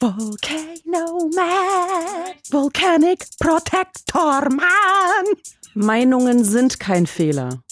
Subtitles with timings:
[0.00, 5.26] Volcano Man, Volcanic Protector Man.
[5.74, 7.62] Meinungen sind kein Fehler.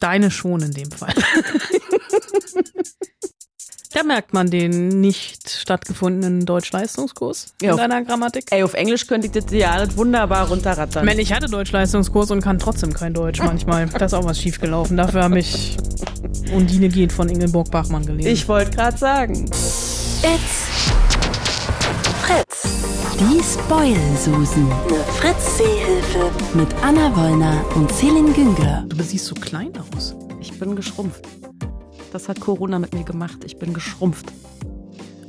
[0.00, 1.14] Deine schon in dem Fall.
[3.94, 8.46] Da merkt man den nicht stattgefundenen Deutschleistungskurs in Ja, auf- deiner Grammatik.
[8.50, 11.04] Ey, auf Englisch könnte ich das ja alles wunderbar runterrattern.
[11.04, 13.86] Ich meine, ich hatte Deutschleistungskurs und kann trotzdem kein Deutsch manchmal.
[13.88, 14.96] Da ist auch was schiefgelaufen.
[14.96, 15.76] Dafür habe ich
[16.54, 18.30] Undine geht von Ingeborg Bachmann gelesen.
[18.30, 19.44] Ich wollte gerade sagen.
[19.44, 20.91] It's
[22.32, 22.62] Fritz.
[23.20, 24.72] Die Spoil-Susen.
[24.72, 26.30] Eine Fritz-Seehilfe.
[26.54, 28.86] Mit Anna Wollner und Celine Güngler.
[28.88, 30.14] du siehst so klein aus.
[30.40, 31.26] Ich bin geschrumpft.
[32.10, 33.44] Das hat Corona mit mir gemacht.
[33.44, 34.32] Ich bin geschrumpft.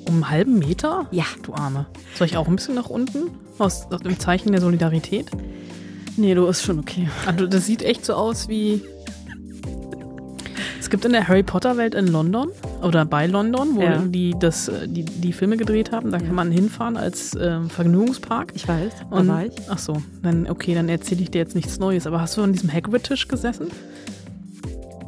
[0.08, 1.08] Um einen halben Meter?
[1.12, 1.26] Ja.
[1.42, 1.88] Du Arme.
[2.16, 3.32] Soll ich auch ein bisschen nach unten?
[3.58, 5.30] Aus, aus dem Zeichen der Solidarität?
[6.16, 7.10] Nee, du ist schon okay.
[7.26, 8.82] Also, das sieht echt so aus wie.
[10.94, 12.50] Es gibt in der Harry Potter Welt in London
[12.84, 13.98] oder bei London, wo Ja.
[13.98, 16.12] die, das, äh, die die Filme gedreht haben.
[16.12, 18.52] Da kann man hinfahren als ähm, Vergnügungspark.
[18.54, 19.54] Ich weiß, da Und, war ich.
[19.70, 22.06] Ach so, dann okay, dann erzähle ich dir jetzt nichts Neues.
[22.06, 23.70] Aber hast du an diesem Hagrid-Tisch gesessen?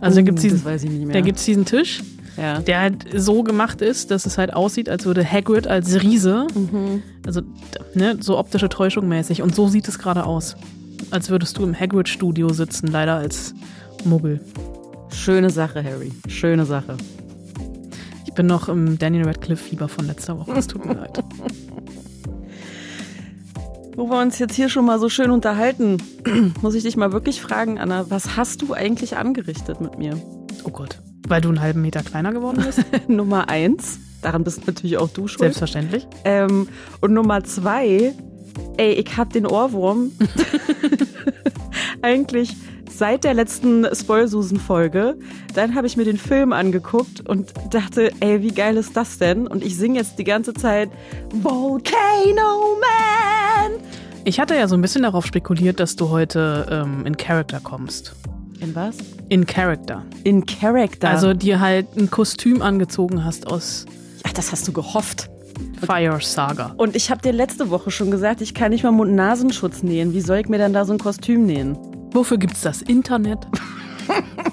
[0.02, 1.14] Also da Uh, diesen, weiß ich nicht mehr.
[1.14, 2.02] da gibt's diesen Tisch,
[2.36, 2.58] ja.
[2.62, 7.04] der halt so gemacht ist, dass es halt aussieht, als würde Hagrid als Riese, Mhm.
[7.28, 7.42] also
[7.94, 9.44] ne, so optische Täuschung mäßig.
[9.44, 10.56] Und so sieht es gerade aus.
[11.12, 13.54] Als würdest du im Hagrid-Studio sitzen, leider als
[14.04, 14.40] Muggel.
[15.16, 16.12] Schöne Sache, Harry.
[16.28, 16.98] Schöne Sache.
[18.26, 20.52] Ich bin noch im Daniel Radcliffe-Fieber von letzter Woche.
[20.52, 21.24] Es tut mir leid.
[23.96, 25.98] Wo wir uns jetzt hier schon mal so schön unterhalten,
[26.62, 30.22] muss ich dich mal wirklich fragen, Anna, was hast du eigentlich angerichtet mit mir?
[30.64, 31.02] Oh Gott.
[31.28, 32.84] Weil du einen halben Meter kleiner geworden bist?
[33.08, 35.40] Nummer eins, daran bist natürlich auch du schuld.
[35.40, 36.08] Selbstverständlich.
[36.24, 36.68] Ähm,
[37.02, 38.14] und Nummer zwei,
[38.78, 40.12] ey, ich hab den Ohrwurm.
[42.02, 42.56] Eigentlich
[42.98, 45.18] seit der letzten Spoilsusen-Folge.
[45.54, 49.48] Dann habe ich mir den Film angeguckt und dachte, ey, wie geil ist das denn?
[49.48, 50.90] Und ich singe jetzt die ganze Zeit
[51.32, 53.80] Volcano Man.
[54.24, 58.16] Ich hatte ja so ein bisschen darauf spekuliert, dass du heute ähm, in Character kommst.
[58.60, 58.98] In was?
[59.30, 60.04] In Character.
[60.24, 61.10] In Character.
[61.10, 63.86] Also dir halt ein Kostüm angezogen hast aus
[64.26, 65.30] ach, das hast du gehofft.
[65.86, 66.74] Fire Saga.
[66.78, 70.14] Und ich habe dir letzte Woche schon gesagt, ich kann nicht mal Mund-Nasenschutz nähen.
[70.14, 71.78] Wie soll ich mir denn da so ein Kostüm nähen?
[72.16, 73.40] Wofür gibt's das Internet?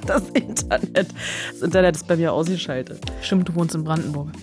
[0.06, 1.09] Das Internet.
[1.53, 2.99] Das Internet ist bei mir ausgeschaltet.
[3.21, 4.31] Stimmt, du wohnst in Brandenburg.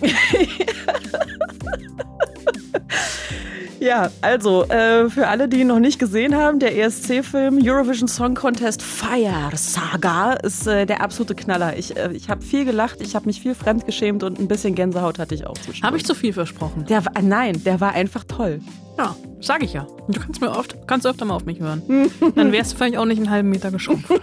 [3.80, 8.34] Ja, also äh, für alle, die ihn noch nicht gesehen haben, der ESC-Film Eurovision Song
[8.34, 11.78] Contest Fire Saga ist äh, der absolute Knaller.
[11.78, 15.18] Ich, äh, ich habe viel gelacht, ich habe mich viel fremdgeschämt und ein bisschen Gänsehaut
[15.18, 15.56] hatte ich auch.
[15.82, 16.84] Habe ich zu viel versprochen?
[16.90, 18.60] Der nein, der war einfach toll.
[19.00, 19.84] Ja, sag ich ja.
[20.06, 21.82] Und du kannst mir oft, kannst öfter mal auf mich hören.
[22.34, 24.10] Dann wärst du vielleicht auch nicht einen halben Meter geschrumpft.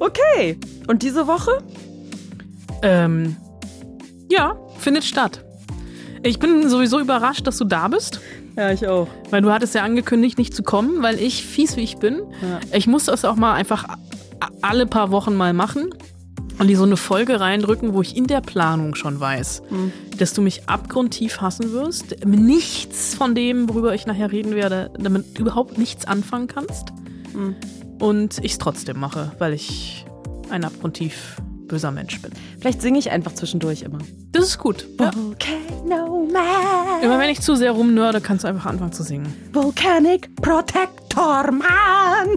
[0.00, 1.58] Okay, und diese Woche?
[2.82, 3.34] ähm,
[4.30, 5.44] ja, findet statt.
[6.22, 8.20] Ich bin sowieso überrascht, dass du da bist.
[8.56, 9.08] Ja, ich auch.
[9.30, 12.60] Weil du hattest ja angekündigt, nicht zu kommen, weil ich, fies wie ich bin, Ja.
[12.72, 13.86] ich muss das auch mal einfach
[14.62, 15.90] alle paar Wochen mal machen
[16.58, 19.62] und die so eine Folge reindrücken, wo ich in der Planung schon weiß,
[20.16, 25.38] dass du mich abgrundtief hassen wirst, nichts von dem, worüber ich nachher reden werde, damit
[25.38, 26.92] überhaupt nichts anfangen kannst
[28.00, 30.04] und ich es trotzdem mache, weil ich
[30.50, 31.36] ein abgrundtief
[31.68, 32.32] böser Mensch bin.
[32.58, 33.98] Vielleicht singe ich einfach zwischendurch immer.
[34.32, 34.86] Das ist gut.
[34.98, 35.12] Ja.
[35.14, 37.02] Volcano Man.
[37.02, 39.32] Immer wenn ich zu sehr rumnörde, kannst du einfach anfangen zu singen.
[39.52, 42.36] Volcanic Protector Man.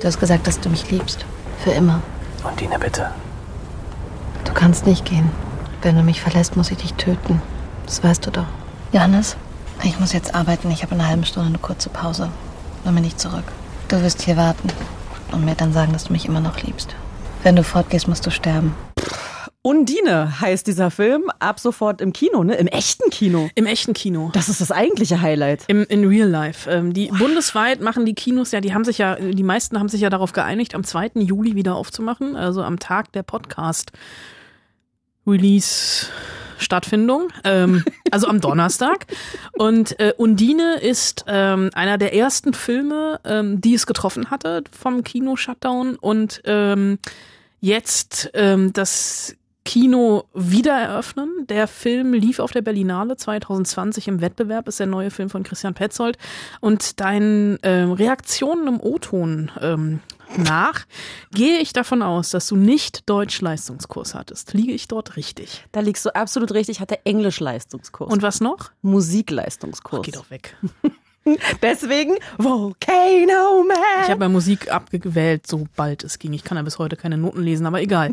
[0.00, 1.26] Du hast gesagt, dass du mich liebst.
[1.66, 2.00] Für immer.
[2.44, 3.10] Undine, bitte.
[4.44, 5.32] Du kannst nicht gehen.
[5.82, 7.42] Wenn du mich verlässt, muss ich dich töten.
[7.86, 8.46] Das weißt du doch.
[8.92, 9.36] Johannes,
[9.82, 10.70] ich muss jetzt arbeiten.
[10.70, 12.30] Ich habe in einer halben Stunde eine kurze Pause.
[12.84, 13.42] Dann bin ich zurück.
[13.88, 14.68] Du wirst hier warten
[15.32, 16.94] und mir dann sagen, dass du mich immer noch liebst.
[17.42, 18.76] Wenn du fortgehst, musst du sterben.
[19.66, 21.24] Undine heißt dieser Film.
[21.40, 22.54] Ab sofort im Kino, ne?
[22.54, 23.50] Im echten Kino.
[23.56, 24.30] Im echten Kino.
[24.32, 25.64] Das ist das eigentliche Highlight.
[25.66, 26.70] Im, in Real Life.
[26.70, 30.02] Ähm, die bundesweit machen die Kinos ja, die haben sich ja, die meisten haben sich
[30.02, 31.14] ja darauf geeinigt, am 2.
[31.16, 33.90] Juli wieder aufzumachen, also am Tag der Podcast
[35.26, 36.06] Release
[36.58, 37.82] Stattfindung, ähm,
[38.12, 39.06] also am Donnerstag.
[39.58, 45.02] Und äh, Undine ist ähm, einer der ersten Filme, ähm, die es getroffen hatte vom
[45.02, 47.00] Kino-Shutdown und ähm,
[47.60, 49.34] jetzt ähm, das
[49.66, 51.28] Kino wieder eröffnen.
[51.48, 55.74] Der Film lief auf der Berlinale 2020 im Wettbewerb, ist der neue Film von Christian
[55.74, 56.16] Petzold.
[56.60, 60.00] Und deinen ähm, Reaktionen im O-Ton ähm,
[60.36, 60.86] nach
[61.32, 64.54] gehe ich davon aus, dass du nicht Deutsch-Leistungskurs hattest.
[64.54, 65.64] Liege ich dort richtig?
[65.72, 66.76] Da liegst du absolut richtig.
[66.76, 68.12] Ich hatte Englisch-Leistungskurs.
[68.12, 68.70] Und was noch?
[68.82, 70.02] Musikleistungskurs.
[70.02, 70.56] Geh doch weg.
[71.62, 74.04] Deswegen Volcano Man.
[74.04, 76.32] Ich habe ja Musik abgewählt, sobald es ging.
[76.32, 78.12] Ich kann ja bis heute keine Noten lesen, aber egal.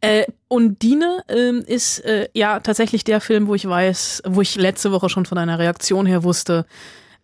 [0.00, 4.92] äh, Undine ähm, ist äh, ja tatsächlich der Film, wo ich weiß, wo ich letzte
[4.92, 6.66] Woche schon von deiner Reaktion her wusste,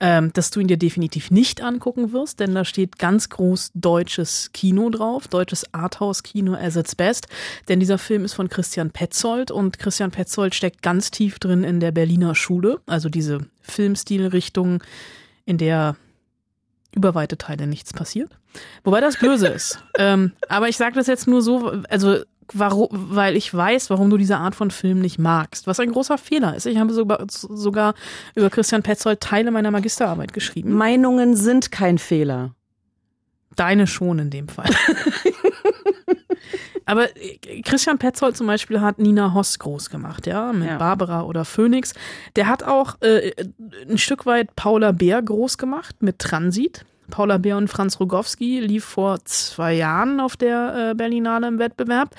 [0.01, 4.51] ähm, dass du ihn dir definitiv nicht angucken wirst, denn da steht ganz groß deutsches
[4.53, 7.29] Kino drauf, deutsches Arthouse-Kino as its best.
[7.69, 11.81] Denn dieser Film ist von Christian Petzold und Christian Petzold steckt ganz tief drin in
[11.81, 14.83] der Berliner Schule, also diese Filmstilrichtung,
[15.51, 15.97] in der
[16.95, 18.31] über weite Teile nichts passiert.
[18.85, 19.83] Wobei das böse ist.
[19.99, 22.19] ähm, aber ich sage das jetzt nur so, also
[22.53, 25.67] warum, weil ich weiß, warum du diese Art von Film nicht magst.
[25.67, 26.67] Was ein großer Fehler ist.
[26.67, 27.95] Ich habe sogar, sogar
[28.35, 30.73] über Christian Petzold Teile meiner Magisterarbeit geschrieben.
[30.73, 32.55] Meinungen sind kein Fehler.
[33.57, 34.71] Deine schon in dem Fall.
[36.91, 40.79] Aber äh, Christian Petzold zum Beispiel hat Nina Hoss groß gemacht, ja, mit Ja.
[40.79, 41.95] Barbara oder Phoenix.
[42.35, 43.33] Der hat auch äh,
[43.89, 46.85] ein Stück weit Paula Bär groß gemacht mit Transit.
[47.11, 52.15] Paula Bär und Franz Rogowski lief vor zwei Jahren auf der äh, Berlinale im Wettbewerb.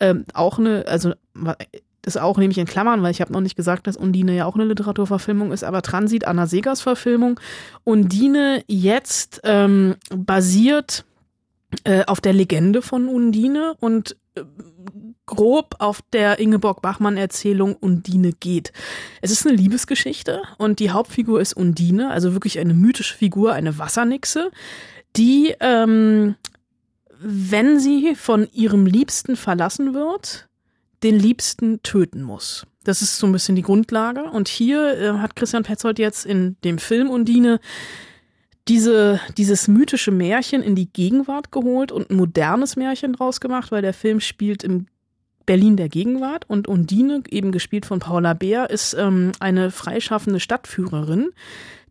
[0.00, 1.12] Ähm, auch eine, also
[2.02, 4.46] das auch nehme ich in Klammern, weil ich habe noch nicht gesagt, dass Undine ja
[4.46, 7.38] auch eine Literaturverfilmung ist, aber Transit Anna Segers Verfilmung.
[7.84, 11.04] Undine jetzt ähm, basiert
[11.84, 14.42] äh, auf der Legende von Undine und äh,
[15.26, 18.72] grob auf der Ingeborg Bachmann Erzählung Undine geht.
[19.20, 23.78] Es ist eine Liebesgeschichte und die Hauptfigur ist Undine, also wirklich eine mythische Figur, eine
[23.78, 24.50] Wassernixe,
[25.16, 26.34] die, ähm,
[27.20, 30.48] wenn sie von ihrem Liebsten verlassen wird,
[31.02, 32.66] den Liebsten töten muss.
[32.84, 34.24] Das ist so ein bisschen die Grundlage.
[34.24, 37.60] Und hier äh, hat Christian Petzold jetzt in dem Film Undine
[38.70, 43.82] diese, dieses mythische Märchen in die Gegenwart geholt und ein modernes Märchen draus gemacht, weil
[43.82, 44.86] der Film spielt im
[45.44, 51.30] Berlin der Gegenwart und Undine, eben gespielt von Paula Beer, ist ähm, eine freischaffende Stadtführerin,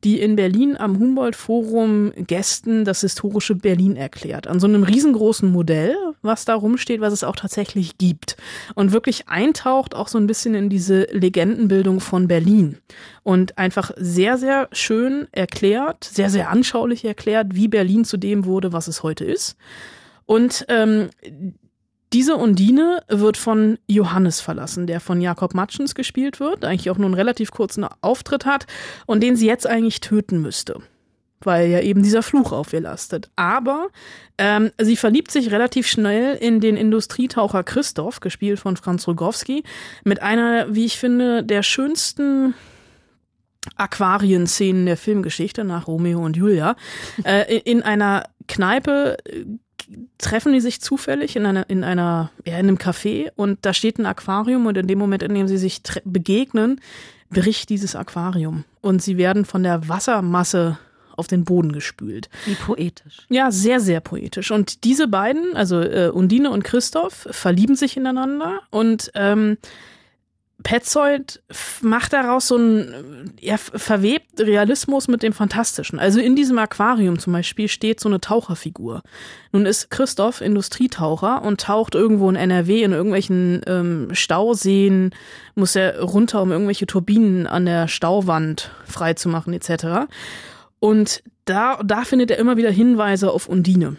[0.03, 4.47] die in Berlin am Humboldt-Forum Gästen das historische Berlin erklärt.
[4.47, 8.37] An so einem riesengroßen Modell, was da rumsteht, was es auch tatsächlich gibt.
[8.75, 12.77] Und wirklich eintaucht auch so ein bisschen in diese Legendenbildung von Berlin.
[13.23, 18.73] Und einfach sehr, sehr schön erklärt, sehr, sehr anschaulich erklärt, wie Berlin zu dem wurde,
[18.73, 19.57] was es heute ist.
[20.25, 21.09] Und ähm,
[22.11, 27.05] diese Undine wird von Johannes verlassen, der von Jakob Matschens gespielt wird, eigentlich auch nur
[27.05, 28.65] einen relativ kurzen Auftritt hat
[29.05, 30.81] und den sie jetzt eigentlich töten müsste.
[31.41, 33.29] Weil ja eben dieser Fluch auf ihr lastet.
[33.35, 33.87] Aber
[34.37, 39.63] ähm, sie verliebt sich relativ schnell in den Industrietaucher Christoph, gespielt von Franz Rogowski,
[40.03, 42.55] mit einer, wie ich finde, der schönsten
[43.75, 46.75] Aquarienszenen der Filmgeschichte nach Romeo und Julia.
[47.23, 49.45] Äh, in einer Kneipe äh,
[50.17, 53.97] treffen die sich zufällig in einer, in einer, ja, in einem Café und da steht
[53.97, 56.79] ein Aquarium und in dem Moment, in dem sie sich begegnen,
[57.29, 60.77] bricht dieses Aquarium und sie werden von der Wassermasse
[61.15, 62.29] auf den Boden gespült.
[62.45, 63.25] Wie poetisch.
[63.29, 64.51] Ja, sehr, sehr poetisch.
[64.51, 69.57] Und diese beiden, also äh, Undine und Christoph, verlieben sich ineinander und ähm,
[70.63, 71.41] Petzold
[71.81, 75.99] macht daraus so ein, er verwebt Realismus mit dem Fantastischen.
[75.99, 79.01] Also in diesem Aquarium zum Beispiel steht so eine Taucherfigur.
[79.53, 85.11] Nun ist Christoph Industrietaucher und taucht irgendwo in NRW in irgendwelchen ähm, Stauseen,
[85.55, 90.11] muss er runter, um irgendwelche Turbinen an der Stauwand freizumachen etc.
[90.79, 93.95] Und da, da findet er immer wieder Hinweise auf Undine.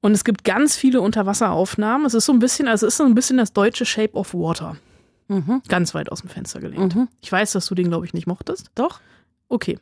[0.00, 2.06] Und es gibt ganz viele Unterwasseraufnahmen.
[2.06, 4.32] Es ist so ein bisschen, also es ist so ein bisschen das deutsche Shape of
[4.32, 4.76] Water.
[5.30, 5.62] Mhm.
[5.68, 6.96] Ganz weit aus dem Fenster gelehnt.
[6.96, 7.08] Mhm.
[7.20, 8.70] Ich weiß, dass du den, glaube ich, nicht mochtest.
[8.74, 9.00] Doch.
[9.48, 9.78] Okay.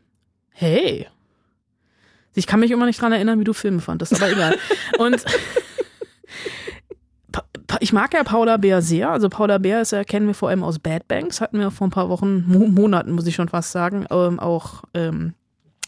[0.50, 1.06] Hey.
[2.34, 4.56] Ich kann mich immer nicht dran erinnern, wie du Filme fandest, aber egal.
[4.98, 5.24] Und
[7.80, 9.10] ich mag ja Paula Bär sehr.
[9.10, 11.86] Also Paula Bär ist ja, kennen wir vor allem aus Bad Banks, hatten wir vor
[11.86, 15.32] ein paar Wochen, Mo Monaten, muss ich schon fast sagen, ähm, auch ähm,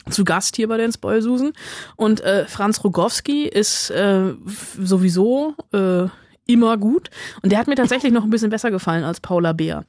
[0.09, 1.53] zu Gast hier bei den Spoilsusen.
[1.97, 4.33] Und äh, Franz Rogowski ist äh,
[4.79, 6.07] sowieso äh,
[6.53, 7.11] immer gut.
[7.43, 9.85] Und der hat mir tatsächlich noch ein bisschen besser gefallen als Paula Bär.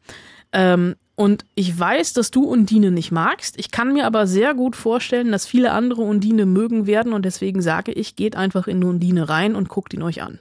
[0.51, 3.59] Ähm, und ich weiß, dass du Undine nicht magst.
[3.59, 7.13] Ich kann mir aber sehr gut vorstellen, dass viele andere Undine mögen werden.
[7.13, 10.39] Und deswegen sage ich, geht einfach in Undine rein und guckt ihn euch an.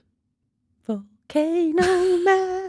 [0.86, 1.82] Volcano
[2.24, 2.60] Man.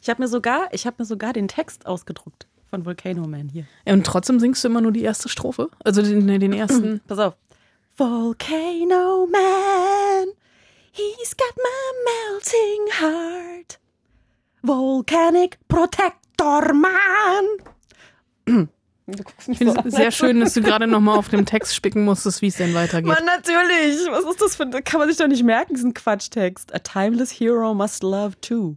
[0.00, 3.66] Ich habe mir sogar, ich habe mir sogar den Text ausgedruckt von Volcano Man hier.
[3.86, 5.68] Und trotzdem singst du immer nur die erste Strophe.
[5.82, 7.00] Also den, den ersten.
[7.06, 7.36] Pass auf.
[7.96, 10.28] Volcano Man,
[10.94, 13.78] he's got my melting heart.
[14.62, 17.58] Volcanic Protector Man.
[19.06, 21.74] Du guckst mich Ich finde es sehr schön, dass du gerade nochmal auf dem Text
[21.74, 23.06] spicken musstest, wie es denn weitergeht.
[23.06, 23.98] Mann, natürlich.
[24.10, 26.74] Was ist das für ein, kann man sich doch nicht merken, diesen Quatschtext.
[26.74, 28.76] A timeless hero must love too.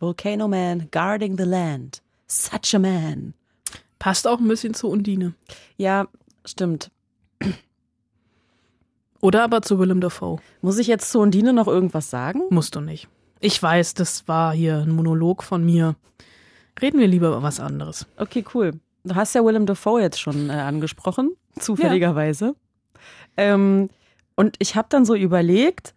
[0.00, 2.02] Volcano Man guarding the land.
[2.26, 3.34] Such a man.
[3.98, 5.34] Passt auch ein bisschen zu Undine.
[5.76, 6.08] Ja,
[6.44, 6.90] stimmt.
[9.20, 10.38] Oder aber zu Willem Dafoe.
[10.62, 12.42] Muss ich jetzt zu Undine noch irgendwas sagen?
[12.50, 13.08] Musst du nicht.
[13.40, 15.96] Ich weiß, das war hier ein Monolog von mir.
[16.80, 18.06] Reden wir lieber über was anderes.
[18.16, 18.72] Okay, cool.
[19.04, 22.54] Du hast ja Willem Dafoe jetzt schon äh, angesprochen, zufälligerweise.
[23.36, 23.90] Ähm,
[24.36, 25.94] und ich habe dann so überlegt,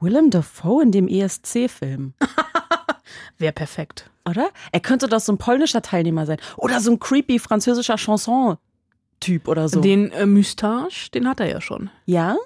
[0.00, 2.14] Willem Dafoe in dem ESC-Film,
[3.38, 4.10] Wäre perfekt.
[4.28, 4.50] oder?
[4.72, 6.38] Er könnte doch so ein polnischer Teilnehmer sein.
[6.56, 7.98] Oder so ein creepy französischer
[9.20, 9.80] Chanson-Typ oder so.
[9.80, 11.90] Den äh, Mustache, den hat er ja schon.
[12.06, 12.36] ja?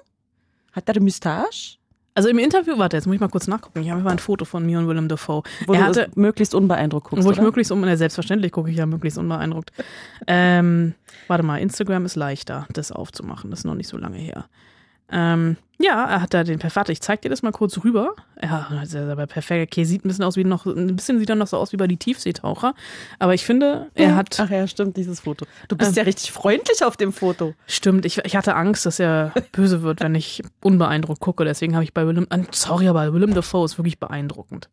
[0.71, 1.77] Hat er Mustache?
[2.15, 3.81] Also im Interview, warte, jetzt muss ich mal kurz nachgucken.
[3.81, 5.43] Ich habe mal ein Foto von mir und Willem Dafoe.
[5.65, 7.45] Wo er hatte, möglichst unbeeindruckt guckst, wo ich oder?
[7.45, 9.71] möglichst na, selbstverständlich gucke ich ja möglichst unbeeindruckt.
[10.27, 10.93] Ähm,
[11.27, 13.49] warte mal, Instagram ist leichter, das aufzumachen.
[13.49, 14.45] Das ist noch nicht so lange her.
[15.11, 16.89] Ähm, ja, er hat da den perfekt.
[16.89, 18.15] Ich zeig dir das mal kurz rüber.
[18.41, 19.71] Ja, das ist aber perfekt.
[19.71, 21.77] Okay, sieht ein bisschen aus wie noch, ein bisschen sieht er noch so aus wie
[21.77, 22.73] bei die Tiefseetaucher.
[23.19, 25.45] Aber ich finde, er hat, Ach ja, stimmt, dieses Foto.
[25.67, 25.95] Du bist Ähm.
[25.97, 27.53] ja richtig freundlich auf dem Foto.
[27.67, 31.45] stimmt, ich, ich hatte Angst, dass er böse wird, wenn ich unbeeindruckt gucke.
[31.45, 34.69] Deswegen habe ich bei Willem, äh, sorry, aber Willem Dafoe ist wirklich beeindruckend.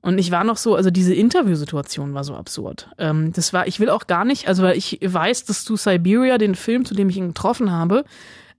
[0.00, 2.90] Und ich war noch so, also diese Interviewsituation war so absurd.
[2.98, 6.36] Ähm, das war, ich will auch gar nicht, also weil ich weiß, dass du Siberia,
[6.36, 8.04] den Film, zu dem ich ihn getroffen habe,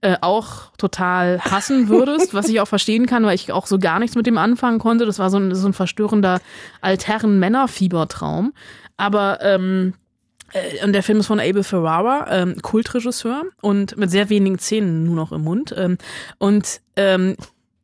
[0.00, 3.98] äh, auch total hassen würdest, was ich auch verstehen kann, weil ich auch so gar
[3.98, 5.06] nichts mit dem anfangen konnte.
[5.06, 6.40] Das war so ein, so ein verstörender
[6.80, 8.52] Altherren-Männerfiebertraum.
[8.96, 9.94] Aber ähm,
[10.52, 15.04] äh, und der Film ist von Abel Ferrara, ähm, Kultregisseur und mit sehr wenigen Zähnen
[15.04, 15.74] nur noch im Mund.
[15.76, 15.98] Ähm,
[16.38, 17.36] und ähm,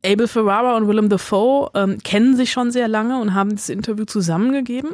[0.05, 4.05] Abel Ferrara und Willem Dafoe ähm, kennen sich schon sehr lange und haben das Interview
[4.05, 4.91] zusammengegeben.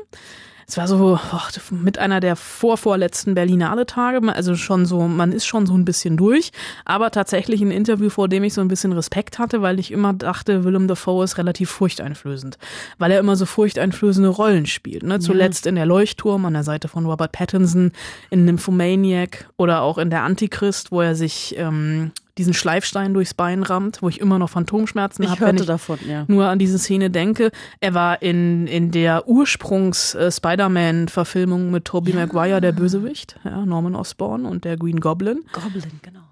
[0.69, 5.65] Es war so och, mit einer der vorvorletzten Berlinale-Tage, also schon so, man ist schon
[5.65, 6.51] so ein bisschen durch,
[6.85, 10.13] aber tatsächlich ein Interview, vor dem ich so ein bisschen Respekt hatte, weil ich immer
[10.13, 12.59] dachte, Willem Dafoe ist relativ furchteinflößend,
[12.99, 15.01] weil er immer so furchteinflößende Rollen spielt.
[15.01, 15.19] Ne?
[15.19, 17.91] Zuletzt in der Leuchtturm an der Seite von Robert Pattinson,
[18.29, 23.63] in Nymphomaniac oder auch in der Antichrist, wo er sich ähm, diesen Schleifstein durchs Bein
[23.63, 26.23] rammt, wo ich immer noch Phantomschmerzen habe, wenn hörte ich davon, ja.
[26.27, 27.51] nur an diese Szene denke.
[27.81, 34.63] Er war in, in der Ursprungs-Spider-Man-Verfilmung mit Tobey Maguire, der Bösewicht, ja, Norman Osborn und
[34.63, 35.43] der Green Goblin.
[35.51, 36.28] Goblin, genau.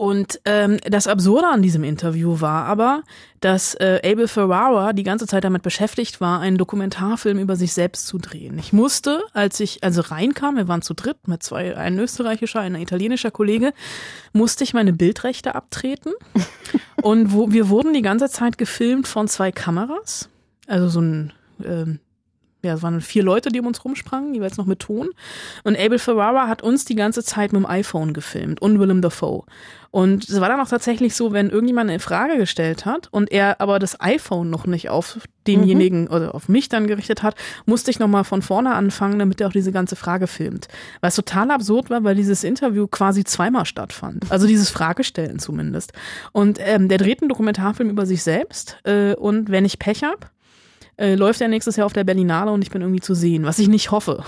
[0.00, 3.02] Und ähm, das Absurde an diesem Interview war aber,
[3.40, 8.06] dass äh, Abel Ferrara die ganze Zeit damit beschäftigt war, einen Dokumentarfilm über sich selbst
[8.06, 8.58] zu drehen.
[8.58, 12.76] Ich musste, als ich also reinkam, wir waren zu dritt mit zwei, ein österreichischer, ein
[12.76, 13.74] italienischer Kollege,
[14.32, 16.14] musste ich meine Bildrechte abtreten.
[17.02, 20.30] Und wo, wir wurden die ganze Zeit gefilmt von zwei Kameras.
[20.66, 22.00] Also so ein, ähm,
[22.62, 25.10] ja, es waren vier Leute, die um uns rumsprangen, jeweils noch mit Ton.
[25.64, 29.44] Und Abel Ferrara hat uns die ganze Zeit mit dem iPhone gefilmt und Willem Dafoe.
[29.90, 33.60] Und es war dann auch tatsächlich so, wenn irgendjemand eine Frage gestellt hat und er
[33.60, 37.34] aber das iPhone noch nicht auf denjenigen oder auf mich dann gerichtet hat,
[37.66, 40.68] musste ich nochmal von vorne anfangen, damit er auch diese ganze Frage filmt.
[41.00, 44.30] Was total absurd war, weil dieses Interview quasi zweimal stattfand.
[44.30, 45.92] Also dieses Fragestellen zumindest.
[46.30, 50.30] Und ähm, der dreht einen Dokumentarfilm über sich selbst äh, und wenn ich Pech hab,
[51.00, 53.58] äh, läuft er nächstes Jahr auf der Berlinale und ich bin irgendwie zu sehen, was
[53.58, 54.22] ich nicht hoffe.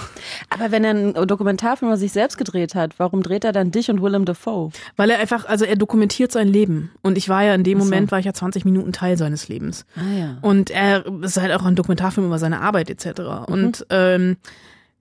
[0.48, 3.90] Aber wenn er einen Dokumentarfilm über sich selbst gedreht hat, warum dreht er dann dich
[3.90, 4.70] und Willem Dafoe?
[4.96, 6.90] Weil er einfach, also er dokumentiert sein Leben.
[7.02, 7.84] Und ich war ja in dem so.
[7.84, 9.84] Moment, war ich ja 20 Minuten Teil seines Lebens.
[9.96, 10.38] Ah ja.
[10.40, 13.20] Und er ist halt auch ein Dokumentarfilm über seine Arbeit etc.
[13.20, 13.44] Mhm.
[13.52, 14.36] Und ähm,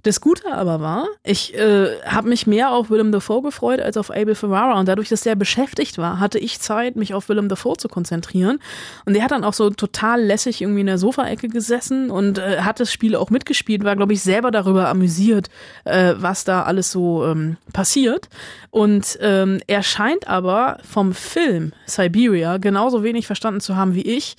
[0.03, 4.09] das Gute aber war, ich äh, habe mich mehr auf Willem Dafoe gefreut als auf
[4.09, 4.79] Abel Ferrara.
[4.79, 8.59] Und dadurch, dass der beschäftigt war, hatte ich Zeit, mich auf Willem Dafoe zu konzentrieren.
[9.05, 12.61] Und der hat dann auch so total lässig irgendwie in der Sofaecke gesessen und äh,
[12.61, 15.49] hat das Spiel auch mitgespielt, war, glaube ich, selber darüber amüsiert,
[15.85, 18.29] äh, was da alles so ähm, passiert.
[18.71, 24.35] Und ähm, er scheint aber vom Film Siberia genauso wenig verstanden zu haben wie ich,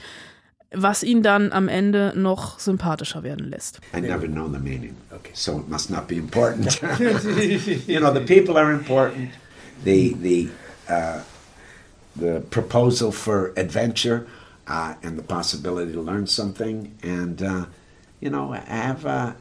[0.75, 3.81] was ihn dann am Ende noch sympathischer werden lässt.
[3.95, 4.97] I never know the meaning.
[5.13, 5.33] Okay.
[5.35, 6.81] So it must not be important.
[7.87, 9.31] you know, the people are important.
[9.85, 10.49] The the
[10.89, 11.21] uh,
[12.17, 14.27] the proposal for adventure
[14.67, 17.65] uh, and the possibility to learn something, and uh,
[18.21, 19.33] you know, have uh,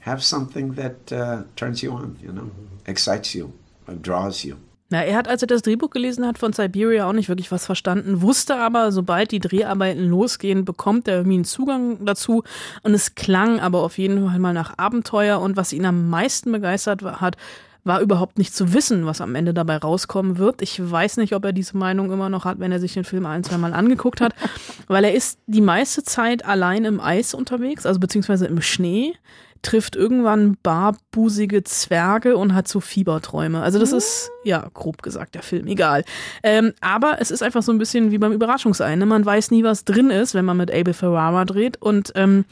[0.00, 2.18] have something that uh, turns you on.
[2.22, 2.50] You know,
[2.86, 3.52] excites you,
[3.88, 4.58] uh, draws you.
[4.90, 7.66] Na, er hat, als er das Drehbuch gelesen hat von Siberia, auch nicht wirklich was
[7.66, 12.42] verstanden, wusste aber, sobald die Dreharbeiten losgehen, bekommt er irgendwie einen Zugang dazu.
[12.82, 15.40] Und es klang aber auf jeden Fall mal nach Abenteuer.
[15.40, 17.36] Und was ihn am meisten begeistert hat,
[17.84, 20.62] war überhaupt nicht zu wissen, was am Ende dabei rauskommen wird.
[20.62, 23.26] Ich weiß nicht, ob er diese Meinung immer noch hat, wenn er sich den Film
[23.26, 24.34] ein, zwei Mal angeguckt hat,
[24.86, 29.14] weil er ist die meiste Zeit allein im Eis unterwegs, also beziehungsweise im Schnee.
[29.62, 33.62] Trifft irgendwann barbusige Zwerge und hat so Fieberträume.
[33.62, 36.04] Also das ist, ja, grob gesagt, der Film, egal.
[36.42, 38.94] Ähm, aber es ist einfach so ein bisschen wie beim Überraschungsei.
[38.96, 39.06] Ne?
[39.06, 41.80] Man weiß nie, was drin ist, wenn man mit Abel Ferrara dreht.
[41.80, 42.44] Und ähm,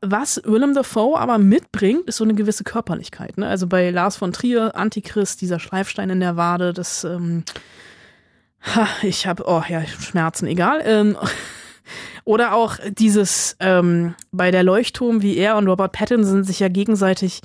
[0.00, 3.38] was Willem Dafoe aber mitbringt, ist so eine gewisse Körperlichkeit.
[3.38, 3.46] Ne?
[3.46, 7.44] Also bei Lars von Trier, Antichrist, dieser Schleifstein in der Wade, das, ähm,
[8.74, 10.82] ha, ich habe, oh ja, Schmerzen, egal.
[10.84, 11.16] Ähm,
[12.24, 17.42] oder auch dieses ähm, bei der Leuchtturm, wie er und Robert Pattinson sich ja gegenseitig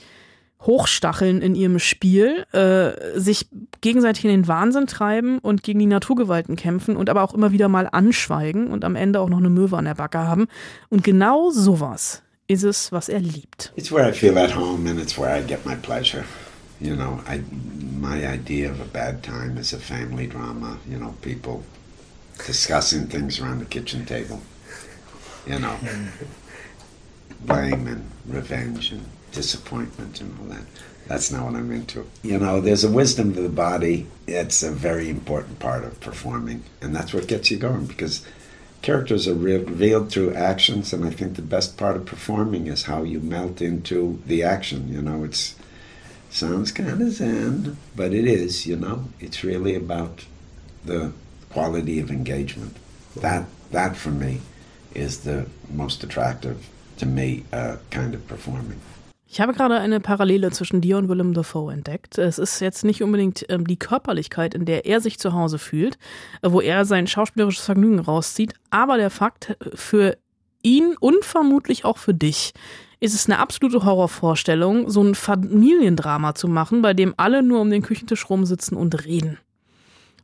[0.61, 3.47] hochstacheln in ihrem Spiel, äh, sich
[3.81, 7.69] gegenseitig in den Wahnsinn treiben und gegen die Naturgewalten kämpfen und aber auch immer wieder
[7.69, 10.47] mal anschweigen und am Ende auch noch eine Möwe an der Backe haben.
[10.89, 13.71] Und genau sowas ist es, was er liebt.
[13.75, 16.25] It's where I feel at home and it's where I get my pleasure.
[16.81, 17.41] You know, I,
[17.99, 21.61] my idea of a bad time is a family drama, you know, people
[22.45, 24.41] discussing things around the kitchen table.
[25.47, 25.77] You know,
[27.41, 30.63] blame and revenge and disappointment and all that.
[31.07, 32.07] That's not what I'm into.
[32.21, 34.05] You know, there's a wisdom to the body.
[34.27, 38.23] It's a very important part of performing, and that's what gets you going because
[38.81, 42.83] characters are re- revealed through actions, and I think the best part of performing is
[42.83, 44.93] how you melt into the action.
[44.93, 45.55] You know, it's
[46.29, 48.67] sounds kind of zen, but it is.
[48.67, 50.25] You know, it's really about
[50.85, 51.11] the
[51.53, 52.75] quality of engagement.
[53.21, 54.39] That that for me
[54.93, 56.57] is the most attractive
[56.97, 58.79] to me uh, kind of performing.
[59.31, 62.17] Ich habe gerade eine Parallele zwischen dir und Willem Dafoe entdeckt.
[62.17, 65.99] Es ist jetzt nicht unbedingt ähm, die Körperlichkeit, in der er sich zu Hause fühlt,
[66.41, 70.17] äh, wo er sein schauspielerisches Vergnügen rauszieht, aber der Fakt, für
[70.63, 72.53] ihn und vermutlich auch für dich
[72.99, 77.69] ist es eine absolute Horrorvorstellung, so ein Familiendrama zu machen, bei dem alle nur um
[77.69, 79.37] den Küchentisch rumsitzen und reden.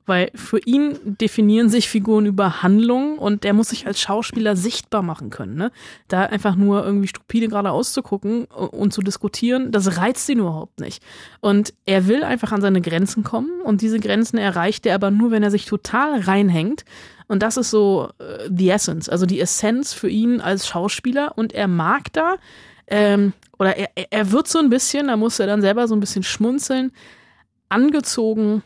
[0.05, 5.01] Weil für ihn definieren sich Figuren über Handlungen und der muss sich als Schauspieler sichtbar
[5.01, 5.55] machen können.
[5.55, 5.71] Ne?
[6.07, 11.01] Da einfach nur irgendwie stupide gerade auszugucken und zu diskutieren, das reizt ihn überhaupt nicht.
[11.41, 15.31] Und er will einfach an seine Grenzen kommen und diese Grenzen erreicht er aber nur,
[15.31, 16.85] wenn er sich total reinhängt.
[17.27, 21.37] Und das ist so äh, the essence, also die Essenz für ihn als Schauspieler.
[21.37, 22.35] Und er mag da,
[22.87, 25.99] ähm, oder er, er wird so ein bisschen, da muss er dann selber so ein
[25.99, 26.91] bisschen schmunzeln,
[27.69, 28.61] angezogen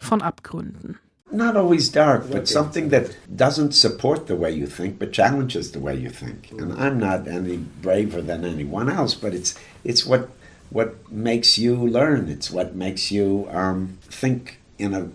[0.00, 0.98] von Abgründen.
[1.32, 5.78] Not always dark, but something that doesn't support the way you think, but challenges the
[5.78, 6.50] way you think.
[6.50, 9.54] And I'm not any braver than anyone else, but it's
[9.84, 10.28] it's what
[10.70, 12.28] what makes you learn.
[12.28, 15.08] It's what makes you um, think in a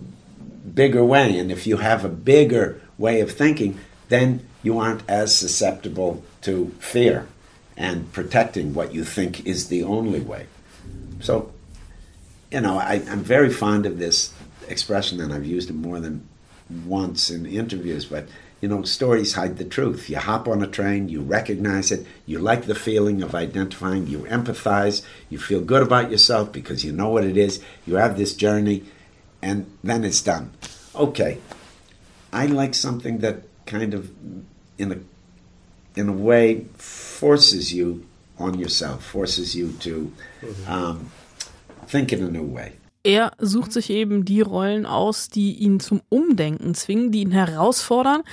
[0.74, 1.38] bigger way.
[1.38, 6.74] And if you have a bigger way of thinking, then you aren't as susceptible to
[6.80, 7.28] fear
[7.76, 10.48] and protecting what you think is the only way.
[11.20, 11.52] So,
[12.52, 14.34] you know, I, I'm very fond of this
[14.70, 16.28] expression, and I've used it more than
[16.86, 18.28] once in interviews, but
[18.62, 20.10] you know, stories hide the truth.
[20.10, 24.20] You hop on a train, you recognize it, you like the feeling of identifying, you
[24.20, 28.34] empathize, you feel good about yourself because you know what it is, you have this
[28.34, 28.84] journey,
[29.42, 30.52] and then it's done.
[30.96, 31.40] Okay.
[32.34, 34.12] I like something that kind of
[34.78, 35.00] in a
[36.00, 38.06] in a way forces you
[38.38, 40.12] on yourself, forces you to
[40.68, 41.12] um,
[41.88, 42.74] think in a new way.
[43.06, 48.24] Er sucht sich eben die Rollen aus, die ihn zum Umdenken zwingen, die ihn herausfordern.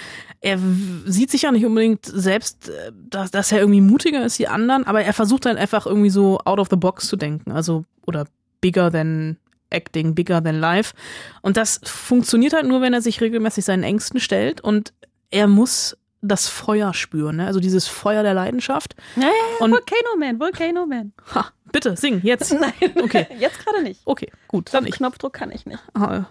[0.40, 0.58] Er
[1.04, 4.84] sieht sich ja nicht unbedingt selbst, äh, dass, dass er irgendwie mutiger ist wie anderen,
[4.84, 8.26] aber er versucht dann einfach irgendwie so out of the box zu denken, also oder
[8.62, 9.36] bigger than
[9.68, 10.94] acting, bigger than life.
[11.42, 14.94] Und das funktioniert halt nur, wenn er sich regelmäßig seinen Ängsten stellt und
[15.30, 17.46] er muss das Feuer spüren, ne?
[17.46, 18.94] also dieses Feuer der Leidenschaft.
[19.16, 21.12] Ja, ja, ja, Und- Volcano Man, Volcano Man.
[21.34, 22.52] Ha, bitte, sing, jetzt.
[22.60, 23.26] Nein, Okay.
[23.38, 24.00] jetzt gerade nicht.
[24.04, 24.94] Okay, gut, dann ich.
[24.94, 25.80] Knopfdruck kann ich nicht.
[25.94, 26.24] Ah,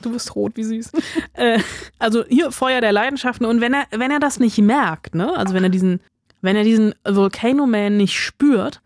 [0.00, 0.90] Du bist rot, wie süß.
[1.34, 1.60] äh,
[2.00, 5.54] also hier Feuer der Leidenschaften und wenn er wenn er das nicht merkt, ne, also
[5.54, 6.00] wenn er diesen
[6.40, 8.80] wenn er diesen Volcano Man nicht spürt,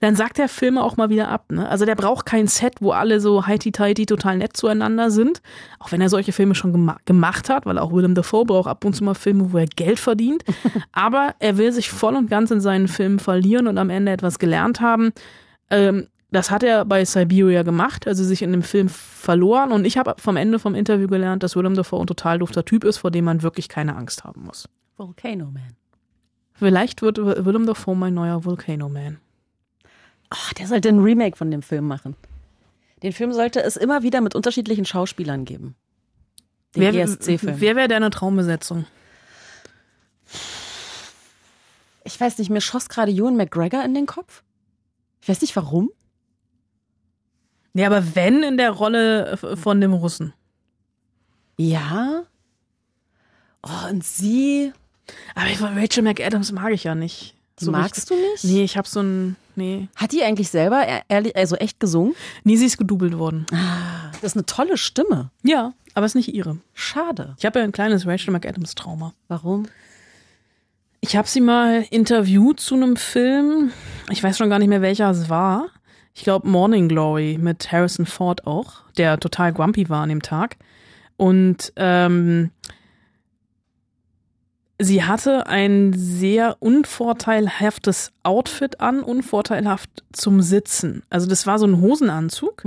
[0.00, 1.68] dann sagt der Film auch mal wieder ab, ne?
[1.68, 5.42] Also der braucht kein Set, wo alle so heiti-teiti total nett zueinander sind,
[5.78, 8.84] auch wenn er solche Filme schon gema gemacht hat, weil auch Willem Dafoe braucht ab
[8.84, 10.44] und zu mal Filme, wo er Geld verdient,
[10.92, 14.38] aber er will sich voll und ganz in seinen Filmen verlieren und am Ende etwas
[14.38, 15.12] gelernt haben.
[15.70, 19.72] Ähm, das hat er bei Siberia gemacht, also sich in dem Film verloren.
[19.72, 22.84] Und ich habe vom Ende vom Interview gelernt, dass Willem Dafoe ein total dufter Typ
[22.84, 24.68] ist, vor dem man wirklich keine Angst haben muss.
[24.98, 25.74] Volcano Man.
[26.52, 29.18] Vielleicht wird Willem Dafoe mein neuer Volcano Man.
[30.30, 32.14] Ach, der sollte ein Remake von dem Film machen.
[33.02, 35.74] Den Film sollte es immer wieder mit unterschiedlichen Schauspielern geben.
[36.74, 37.60] Den Wer, ESC-Film.
[37.60, 38.84] wer wäre deine Traumbesetzung?
[42.04, 44.42] Ich weiß nicht, mir schoss gerade Ewan McGregor in den Kopf.
[45.20, 45.90] Ich weiß nicht warum.
[47.74, 50.32] Ja, aber wenn in der Rolle f- von dem Russen.
[51.56, 52.24] Ja.
[53.62, 54.72] Oh, und sie.
[55.34, 57.34] Aber Rachel McAdams mag ich ja nicht.
[57.60, 58.16] So magst richtig.
[58.40, 58.56] du nicht?
[58.56, 59.36] Nee, ich habe so ein.
[59.56, 59.88] Nee.
[59.96, 62.14] Hat die eigentlich selber ehr- ehrlich, also echt gesungen?
[62.44, 63.44] Nee, sie ist gedoubelt worden.
[64.20, 65.30] Das ist eine tolle Stimme.
[65.42, 66.58] Ja, aber ist nicht ihre.
[66.74, 67.34] Schade.
[67.38, 69.14] Ich habe ja ein kleines Rachel McAdams-Trauma.
[69.26, 69.66] Warum?
[71.00, 73.72] Ich habe sie mal interviewt zu einem Film.
[74.10, 75.68] Ich weiß schon gar nicht mehr, welcher es war.
[76.14, 80.56] Ich glaube Morning Glory mit Harrison Ford auch, der total grumpy war an dem Tag.
[81.16, 82.50] Und ähm,
[84.78, 91.02] sie hatte ein sehr unvorteilhaftes Outfit an, unvorteilhaft zum Sitzen.
[91.10, 92.62] Also das war so ein Hosenanzug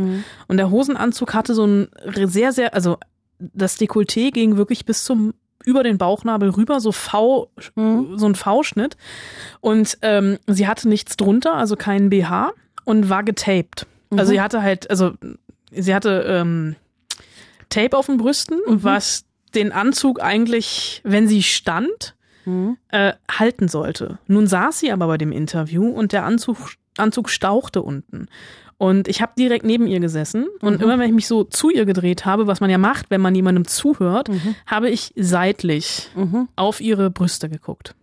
[0.48, 1.88] und der Hosenanzug hatte so ein
[2.26, 2.98] sehr, sehr, also
[3.40, 7.52] das Dekolleté ging wirklich bis zum über den Bauchnabel rüber, so V,
[8.16, 8.98] so ein V-Schnitt.
[9.60, 12.52] Und ähm, sie hatte nichts drunter, also keinen BH
[12.84, 13.86] und war getaped.
[14.10, 15.14] Also sie hatte halt, also
[15.72, 16.76] sie hatte ähm,
[17.70, 19.24] Tape auf den Brüsten, was
[19.56, 22.16] den Anzug eigentlich, wenn sie stand,
[22.90, 24.18] äh, halten sollte.
[24.28, 26.58] Nun saß sie aber bei dem Interview und der Anzug,
[26.98, 28.28] Anzug stauchte unten.
[28.78, 31.86] Und ich habe direkt neben ihr gesessen und immer wenn ich mich so zu ihr
[31.86, 34.30] gedreht habe, was man ja macht, wenn man jemandem zuhört,
[34.66, 36.10] habe ich seitlich
[36.56, 37.94] auf ihre Brüste geguckt.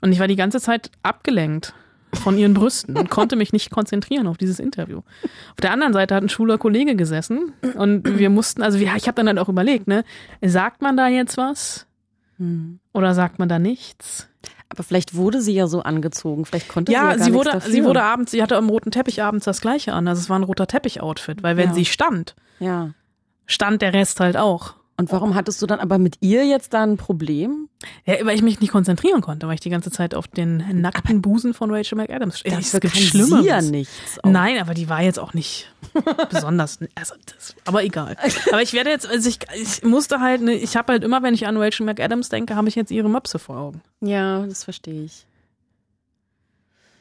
[0.00, 1.74] Und ich war die ganze Zeit abgelenkt
[2.14, 4.98] von ihren Brüsten und konnte mich nicht konzentrieren auf dieses Interview.
[4.98, 9.06] Auf der anderen Seite hat ein schwuler Kollege gesessen und wir mussten, also wir, ich
[9.08, 10.04] habe dann halt auch überlegt, ne,
[10.42, 11.86] sagt man da jetzt was
[12.92, 14.28] oder sagt man da nichts?
[14.68, 16.44] Aber vielleicht wurde sie ja so angezogen.
[16.46, 17.70] Vielleicht konnte sie ja Ja, gar sie wurde, dafür.
[17.72, 20.08] sie wurde abends, sie hatte am roten Teppich abends das gleiche an.
[20.08, 21.74] Also es war ein roter Teppich-Outfit, weil wenn Ja.
[21.74, 22.90] sie stand, Ja.
[23.46, 24.74] stand der Rest halt auch.
[25.02, 27.68] Und warum hattest du dann aber mit ihr jetzt da ein Problem?
[28.06, 31.20] Ja, weil ich mich nicht konzentrieren konnte, weil ich die ganze Zeit auf den nackten
[31.20, 32.56] Busen von Rachel McAdams stehe.
[32.56, 33.44] Gibt kann Schlimmeres.
[33.44, 34.20] ja nichts.
[34.22, 34.30] auch.
[34.30, 35.74] Nein, aber die war jetzt auch nicht
[36.30, 38.16] besonders, also das, aber egal.
[38.52, 41.34] Aber ich werde jetzt, also ich, ich musste halt, ne, ich habe halt immer, wenn
[41.34, 43.82] ich an Rachel McAdams denke, habe ich jetzt ihre Möpse vor Augen.
[44.02, 45.26] Ja, das verstehe ich.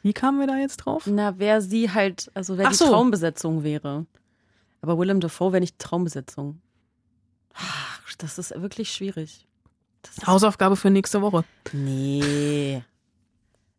[0.02, 1.04] Wie kamen wir da jetzt drauf?
[1.06, 2.88] Na, wer sie halt, also wer Ach die so.
[2.88, 4.08] Traumbesetzung wäre.
[4.82, 6.62] Aber Willem Dafoe wäre nicht Traumbesetzung.
[7.54, 9.46] Ach, Das ist wirklich schwierig.
[10.02, 11.44] Das ist, Hausaufgabe für nächste Woche.
[11.74, 12.84] nee.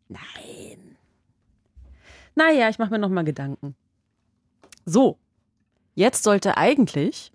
[0.09, 0.97] Nein.
[2.35, 3.75] Naja, ich mache mir noch mal Gedanken.
[4.85, 5.17] So.
[5.95, 7.31] Jetzt sollte eigentlich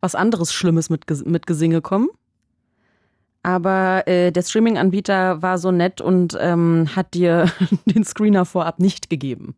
[0.00, 2.08] was anderes Schlimmes mit, mit Gesinge kommen.
[3.42, 7.50] Aber äh, der Streaming-Anbieter war so nett und ähm, hat dir
[7.86, 9.56] den Screener vorab nicht gegeben.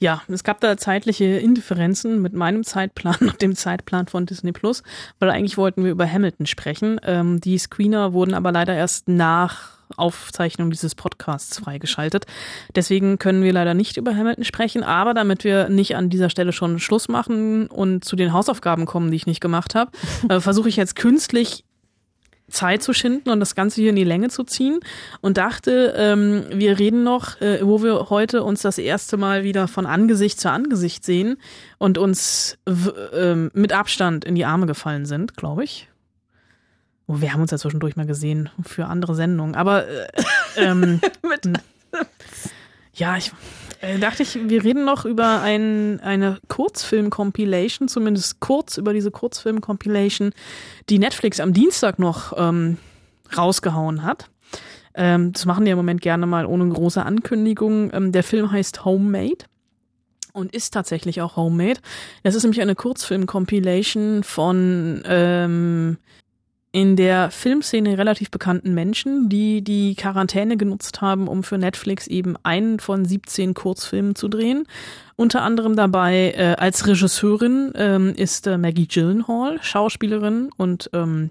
[0.00, 4.82] Ja, es gab da zeitliche Indifferenzen mit meinem Zeitplan und dem Zeitplan von Disney Plus,
[5.18, 7.00] weil eigentlich wollten wir über Hamilton sprechen.
[7.04, 12.26] Ähm, die Screener wurden aber leider erst nach Aufzeichnung dieses Podcasts freigeschaltet.
[12.74, 16.52] Deswegen können wir leider nicht über Hamilton sprechen, aber damit wir nicht an dieser Stelle
[16.52, 19.90] schon Schluss machen und zu den Hausaufgaben kommen, die ich nicht gemacht habe,
[20.28, 21.64] äh, versuche ich jetzt künstlich
[22.50, 24.80] Zeit zu schinden und das Ganze hier in die Länge zu ziehen
[25.20, 29.68] und dachte, ähm, wir reden noch, äh, wo wir heute uns das erste Mal wieder
[29.68, 31.36] von Angesicht zu Angesicht sehen
[31.78, 32.58] und uns
[33.12, 35.88] ähm, mit Abstand in die Arme gefallen sind, glaube ich.
[37.06, 40.06] Oh, wir haben uns ja zwischendurch mal gesehen für andere Sendungen, aber äh,
[40.56, 41.00] ähm,
[42.94, 43.32] ja, ich
[43.80, 50.32] äh, dachte ich, wir reden noch über ein, eine Kurzfilm-Compilation, zumindest kurz über diese Kurzfilm-Compilation,
[50.88, 52.78] die Netflix am Dienstag noch ähm,
[53.36, 54.30] rausgehauen hat.
[54.94, 57.92] Ähm, das machen die im Moment gerne mal ohne große Ankündigung.
[57.92, 59.44] Ähm, der Film heißt Homemade
[60.32, 61.80] und ist tatsächlich auch Homemade.
[62.22, 65.98] Das ist nämlich eine Kurzfilm-Compilation von ähm,
[66.70, 72.36] in der Filmszene relativ bekannten Menschen, die die Quarantäne genutzt haben, um für Netflix eben
[72.42, 74.66] einen von 17 Kurzfilmen zu drehen.
[75.16, 81.30] Unter anderem dabei äh, als Regisseurin ähm, ist äh, Maggie Gyllenhaal, Schauspielerin und ähm,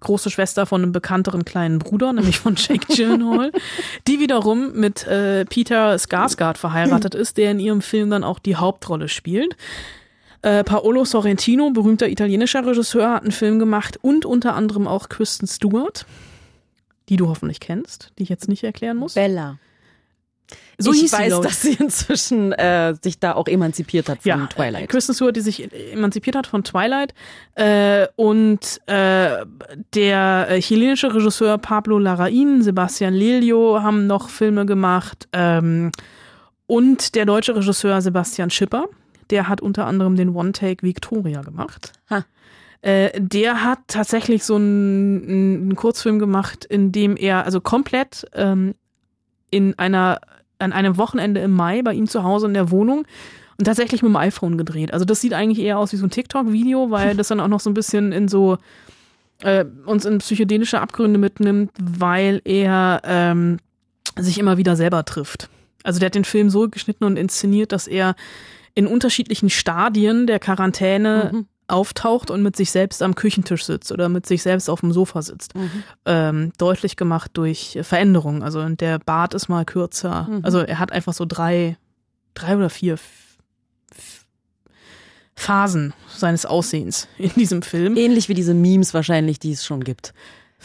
[0.00, 3.52] große Schwester von einem bekannteren kleinen Bruder, nämlich von Jake Gyllenhaal,
[4.08, 8.56] die wiederum mit äh, Peter Skarsgård verheiratet ist, der in ihrem Film dann auch die
[8.56, 9.56] Hauptrolle spielt.
[10.42, 15.46] Äh, Paolo Sorrentino, berühmter italienischer Regisseur, hat einen Film gemacht und unter anderem auch Kristen
[15.46, 16.06] Stewart,
[17.08, 19.14] die du hoffentlich kennst, die ich jetzt nicht erklären muss.
[19.14, 19.58] Bella.
[20.78, 21.40] So ich hieß sie, weiß, ich.
[21.40, 24.84] dass sie inzwischen äh, sich da auch emanzipiert hat von ja, Twilight.
[24.84, 27.14] äh, Kristen Stewart, die sich emanzipiert hat von Twilight
[27.54, 29.46] äh, und äh,
[29.94, 35.92] der äh, chilenische Regisseur Pablo Larraín, Sebastian Lelio haben noch Filme gemacht ähm,
[36.66, 38.86] und der deutsche Regisseur Sebastian Schipper,
[39.30, 41.92] der hat unter anderem den One-Take Victoria gemacht.
[42.10, 42.24] Ha.
[42.82, 48.74] Äh, der hat tatsächlich so einen, einen Kurzfilm gemacht, in dem er also komplett ähm,
[49.50, 50.20] in einer
[50.58, 53.06] an einem Wochenende im Mai bei ihm zu Hause in der Wohnung
[53.58, 54.92] und tatsächlich mit dem iPhone gedreht.
[54.92, 57.60] Also das sieht eigentlich eher aus wie so ein TikTok-Video, weil das dann auch noch
[57.60, 58.58] so ein bisschen in so
[59.42, 63.58] äh, uns in psychedelische Abgründe mitnimmt, weil er ähm,
[64.18, 65.48] sich immer wieder selber trifft.
[65.82, 68.16] Also der hat den Film so geschnitten und inszeniert, dass er
[68.76, 71.46] in unterschiedlichen Stadien der Quarantäne mhm.
[71.66, 75.22] auftaucht und mit sich selbst am Küchentisch sitzt oder mit sich selbst auf dem Sofa
[75.22, 75.56] sitzt.
[75.56, 75.82] Mhm.
[76.04, 78.42] Ähm, deutlich gemacht durch Veränderungen.
[78.42, 80.28] Also der Bart ist mal kürzer.
[80.30, 80.40] Mhm.
[80.44, 81.78] Also er hat einfach so drei,
[82.34, 82.98] drei oder vier
[85.34, 87.96] Phasen seines Aussehens in diesem Film.
[87.96, 90.12] Ähnlich wie diese Memes wahrscheinlich, die es schon gibt.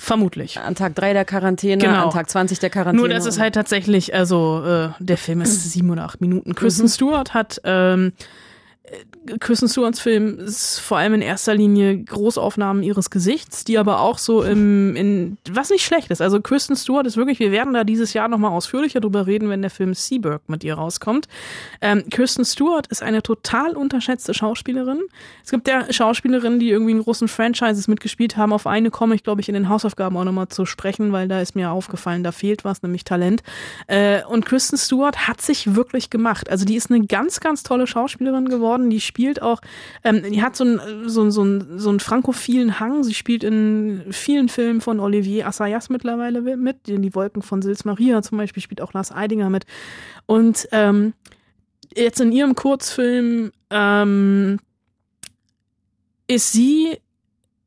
[0.02, 0.60] Vermutlich.
[0.60, 2.06] An Tag 3 der Quarantäne, genau.
[2.06, 3.08] an Tag 20 der Quarantäne.
[3.08, 6.56] Nur, dass es halt tatsächlich, also äh, der Film ist sieben oder acht Minuten.
[6.56, 6.90] Kristen mhm.
[6.90, 8.12] Stewart hat ähm,
[9.40, 14.18] Kristen Stewarts Film ist vor allem in erster Linie Großaufnahmen ihres Gesichts, die aber auch
[14.18, 16.22] so im, in, was nicht schlecht ist.
[16.22, 19.62] Also Kristen Stewart ist wirklich, wir werden da dieses Jahr nochmal ausführlicher drüber reden, wenn
[19.62, 21.28] der Film Seaburg mit ihr rauskommt.
[21.80, 25.02] Ähm, Kristen Stewart ist eine total unterschätzte Schauspielerin.
[25.44, 28.52] Es gibt ja Schauspielerinnen, die irgendwie in großen Franchises mitgespielt haben.
[28.52, 31.40] Auf eine komme ich, glaube ich, in den Hausaufgaben auch nochmal zu sprechen, weil da
[31.40, 33.44] ist mir aufgefallen, da fehlt was, nämlich Talent.
[33.86, 36.50] Äh, und Kristen Stewart hat sich wirklich gemacht.
[36.50, 39.62] Also die ist eine ganz, ganz tolle Schauspielerin geworden, die spielt auch,
[40.04, 43.04] ähm, die hat so einen so, so, so einen frankophilen Hang.
[43.04, 46.90] Sie spielt in vielen Filmen von Olivier Assayas mittlerweile mit.
[46.90, 49.66] In Die Wolken von Sils Maria zum Beispiel spielt auch Lars Eidinger mit.
[50.26, 51.14] Und ähm,
[51.96, 54.60] jetzt in ihrem Kurzfilm ähm,
[56.28, 56.98] ist sie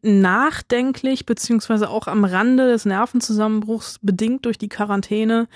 [0.02, 5.48] nachdenklich, beziehungsweise auch am Rande des Nervenzusammenbruchs, bedingt durch die Quarantäne,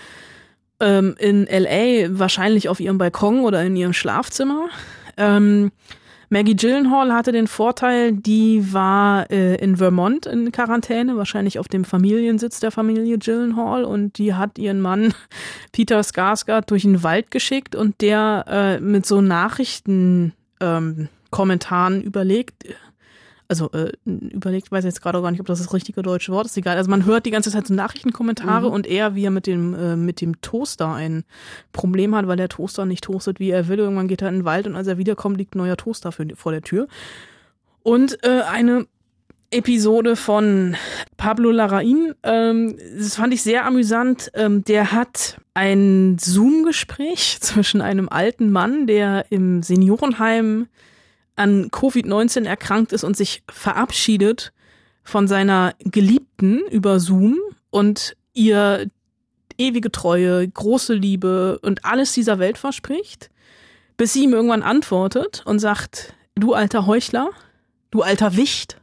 [0.80, 4.68] ähm, in LA, wahrscheinlich auf ihrem Balkon oder in ihrem Schlafzimmer.
[5.18, 5.70] Ähm,
[6.30, 11.84] Maggie Gyllenhaal hatte den Vorteil, die war äh, in Vermont in Quarantäne, wahrscheinlich auf dem
[11.84, 15.14] Familiensitz der Familie Gyllenhaal und die hat ihren Mann
[15.72, 22.64] Peter Skarsgård durch den Wald geschickt und der äh, mit so Nachrichten ähm, Kommentaren überlegt,
[23.48, 26.46] also äh, überlegt, weiß jetzt gerade auch gar nicht, ob das das richtige deutsche Wort
[26.46, 26.76] ist, egal.
[26.76, 28.72] Also man hört die ganze Zeit so Nachrichtenkommentare mhm.
[28.74, 31.24] und er, wie er mit dem, äh, mit dem Toaster ein
[31.72, 33.78] Problem hat, weil der Toaster nicht toastet, wie er will.
[33.78, 36.26] Irgendwann geht er in den Wald und als er wiederkommt, liegt ein neuer Toaster für,
[36.34, 36.88] vor der Tür.
[37.82, 38.86] Und äh, eine
[39.50, 40.76] Episode von
[41.16, 42.14] Pablo Larraín.
[42.22, 44.30] Ähm, das fand ich sehr amüsant.
[44.34, 50.66] Ähm, der hat ein Zoom-Gespräch zwischen einem alten Mann, der im Seniorenheim
[51.38, 54.52] an Covid-19 erkrankt ist und sich verabschiedet
[55.04, 57.38] von seiner Geliebten über Zoom
[57.70, 58.90] und ihr
[59.56, 63.30] ewige Treue, große Liebe und alles dieser Welt verspricht,
[63.96, 67.30] bis sie ihm irgendwann antwortet und sagt, du alter Heuchler,
[67.90, 68.80] du alter Wicht,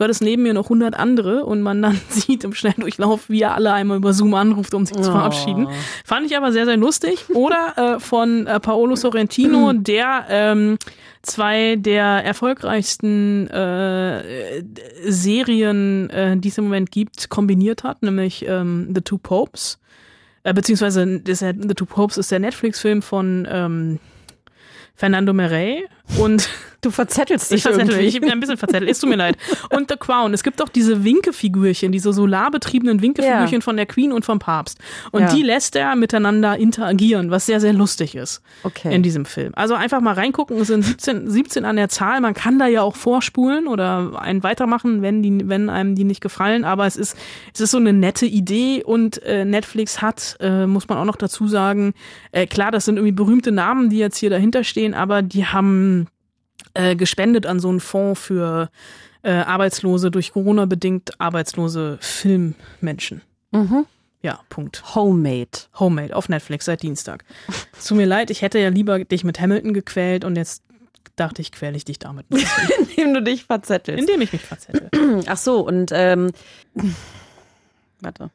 [0.00, 3.54] du hattest neben mir noch 100 andere und man dann sieht im Schnelldurchlauf, wie er
[3.54, 5.02] alle einmal über Zoom anruft, um sich oh.
[5.02, 5.68] zu verabschieden.
[6.06, 7.26] Fand ich aber sehr, sehr lustig.
[7.34, 10.78] Oder äh, von äh, Paolo Sorrentino, der ähm,
[11.20, 14.62] zwei der erfolgreichsten äh,
[15.06, 19.78] Serien, äh, die es im Moment gibt, kombiniert hat, nämlich ähm, The Two Popes.
[20.44, 23.98] Äh, beziehungsweise das, The Two Popes ist der Netflix-Film von ähm,
[24.94, 25.84] Fernando Merey
[26.18, 26.48] und
[26.82, 28.06] Du verzettelst dich ich verzettel, irgendwie.
[28.06, 29.36] Ich bin ein bisschen verzettelt, es tut mir leid.
[29.68, 30.32] Und The Crown.
[30.32, 33.60] Es gibt auch diese Winkefigürchen, diese solarbetriebenen Winkefigürchen ja.
[33.60, 34.78] von der Queen und vom Papst.
[35.10, 35.34] Und ja.
[35.34, 38.94] die lässt er miteinander interagieren, was sehr, sehr lustig ist okay.
[38.94, 39.52] in diesem Film.
[39.56, 42.20] Also einfach mal reingucken, es sind 17, 17 an der Zahl.
[42.22, 46.22] Man kann da ja auch vorspulen oder einen weitermachen, wenn, die, wenn einem die nicht
[46.22, 46.64] gefallen.
[46.64, 47.14] Aber es ist,
[47.52, 51.16] es ist so eine nette Idee und äh, Netflix hat, äh, muss man auch noch
[51.16, 51.92] dazu sagen,
[52.32, 55.99] äh, klar, das sind irgendwie berühmte Namen, die jetzt hier dahinter stehen, aber die haben
[56.74, 58.70] äh, gespendet an so einen Fonds für
[59.22, 63.22] äh, Arbeitslose, durch Corona bedingt arbeitslose Filmmenschen.
[63.50, 63.86] Mhm.
[64.22, 64.94] Ja, Punkt.
[64.94, 65.50] Homemade.
[65.78, 67.24] Homemade auf Netflix seit Dienstag.
[67.86, 70.62] Tut mir leid, ich hätte ja lieber dich mit Hamilton gequält und jetzt
[71.16, 72.26] dachte ich, quäle ich dich damit.
[72.78, 74.00] Indem du dich verzettelst.
[74.00, 74.90] Indem ich mich verzettel.
[75.26, 76.30] Ach so, und ähm,
[78.00, 78.30] warte.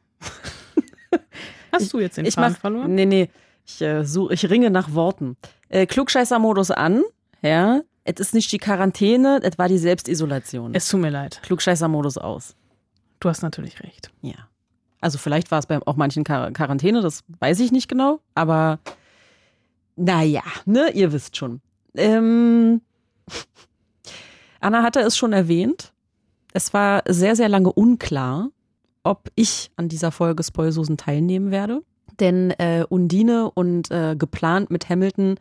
[1.72, 2.94] Hast du jetzt den ich Faden mach, verloren?
[2.94, 3.30] Nee, nee.
[3.66, 5.36] Ich, äh, such, ich ringe nach Worten.
[5.68, 7.02] Äh, Klugscheißer-Modus an.
[7.42, 7.82] Ja.
[8.06, 10.74] Es ist nicht die Quarantäne, es war die Selbstisolation.
[10.74, 11.40] Es tut mir leid.
[11.42, 12.54] Klugscheißer-Modus aus.
[13.18, 14.12] Du hast natürlich recht.
[14.22, 14.48] Ja.
[15.00, 18.78] Also vielleicht war es bei auch manchen Quar Quarantäne, das weiß ich nicht genau, aber
[19.96, 21.60] naja, ne, ihr wisst schon.
[21.96, 22.80] Ähm,
[24.60, 25.92] Anna hatte es schon erwähnt.
[26.52, 28.50] Es war sehr, sehr lange unklar,
[29.02, 31.82] ob ich an dieser Folge Spoilsusen teilnehmen werde.
[32.20, 35.38] Denn äh, Undine und äh, geplant mit Hamilton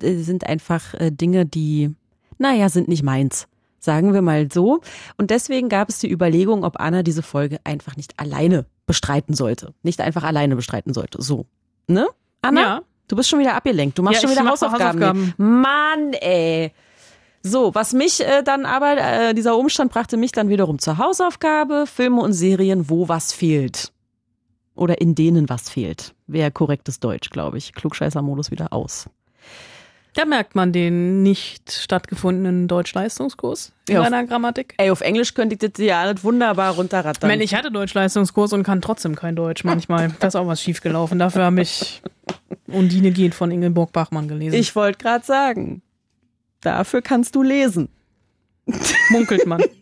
[0.00, 1.94] sind einfach äh, Dinge, die,
[2.38, 3.46] naja, sind nicht meins.
[3.78, 4.80] Sagen wir mal so.
[5.16, 9.74] Und deswegen gab es die Überlegung, ob Anna diese Folge einfach nicht alleine bestreiten sollte.
[9.82, 11.20] Nicht einfach alleine bestreiten sollte.
[11.20, 11.46] So.
[11.88, 12.06] Ne?
[12.42, 12.60] Anna?
[12.60, 12.82] Ja.
[13.08, 13.98] Du bist schon wieder abgelenkt.
[13.98, 15.00] Du machst ja, schon wieder Hausaufgaben.
[15.02, 15.34] Hausaufgaben.
[15.36, 16.72] Mann, ey.
[17.42, 21.86] So, was mich äh, dann aber, äh, dieser Umstand brachte mich dann wiederum zur Hausaufgabe,
[21.86, 23.92] Filme und Serien, wo was fehlt.
[24.74, 26.14] Oder in denen was fehlt.
[26.28, 27.74] Wäre korrektes Deutsch, glaube ich.
[27.74, 29.10] Klugscheißer-Modus wieder aus.
[30.14, 34.74] Da merkt man den nicht stattgefundenen Deutschleistungskurs in Ja, meiner Grammatik.
[34.76, 37.28] Ey, auf Englisch könnte ich das ja alles wunderbar Ich runterrattern.
[37.30, 40.10] meine, ich hatte Deutschleistungskurs und kann trotzdem kein Deutsch manchmal.
[40.20, 41.18] Da ist auch was schiefgelaufen.
[41.18, 42.02] Dafür habe ich
[42.66, 44.54] Undine geht von Ingeborg Bachmann gelesen.
[44.54, 45.80] ich wollte gerade sagen,
[46.60, 47.88] dafür kannst du lesen.
[49.10, 49.62] munkelt man.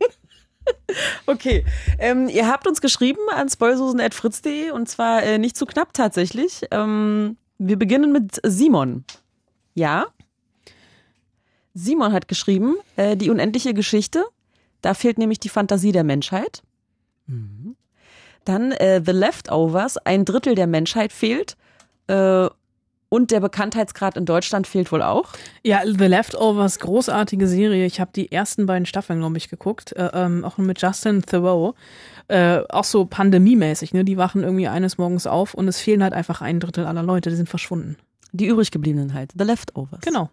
[1.26, 1.64] Okay,
[1.98, 6.62] ähm, ihr habt uns geschrieben an spoilsusen.fritz.de und zwar äh, nicht zu knapp tatsächlich.
[6.70, 9.04] Ähm, wir beginnen mit Simon.
[9.74, 10.06] Ja?
[11.74, 14.24] Simon hat geschrieben, äh, die unendliche Geschichte.
[14.82, 16.62] Da fehlt nämlich die Fantasie der Menschheit.
[17.26, 17.76] Mhm.
[18.44, 21.56] Dann äh, The Leftovers, ein Drittel der Menschheit fehlt.
[22.06, 22.48] Äh,
[23.12, 25.32] und der Bekanntheitsgrad in Deutschland fehlt wohl auch.
[25.64, 27.84] Ja, The Leftovers, großartige Serie.
[27.84, 29.92] Ich habe die ersten beiden Staffeln, glaube ich, geguckt.
[29.96, 31.74] Äh, ähm, auch mit Justin Theroux.
[32.28, 34.04] Äh, auch so pandemiemäßig, ne?
[34.04, 37.30] Die wachen irgendwie eines Morgens auf und es fehlen halt einfach ein Drittel aller Leute,
[37.30, 37.96] die sind verschwunden.
[38.30, 39.32] Die übrig gebliebenen halt.
[39.36, 40.00] The Leftovers.
[40.02, 40.30] Genau.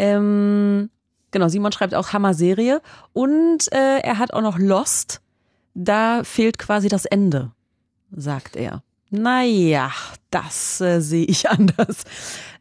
[0.00, 0.88] Ähm,
[1.30, 2.80] genau, Simon schreibt auch Hammer-Serie.
[3.12, 5.20] Und äh, er hat auch noch Lost.
[5.74, 7.52] Da fehlt quasi das Ende,
[8.10, 8.82] sagt er.
[9.10, 9.92] Naja,
[10.30, 12.04] das äh, sehe ich anders.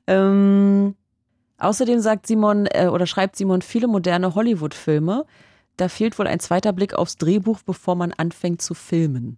[0.06, 0.96] Ähm,
[1.58, 5.26] außerdem sagt Simon äh, oder schreibt Simon viele moderne Hollywood-Filme.
[5.78, 9.38] Da fehlt wohl ein zweiter Blick aufs Drehbuch, bevor man anfängt zu filmen.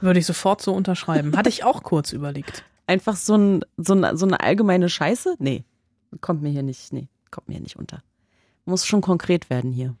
[0.00, 1.36] Würde ich sofort so unterschreiben.
[1.36, 2.64] Hatte ich auch kurz überlegt.
[2.86, 5.36] Einfach so, ein, so, eine, so eine allgemeine Scheiße?
[5.38, 5.64] Nee,
[6.22, 8.02] kommt mir hier nicht, nee, kommt mir nicht unter.
[8.64, 9.94] Muss schon konkret werden hier.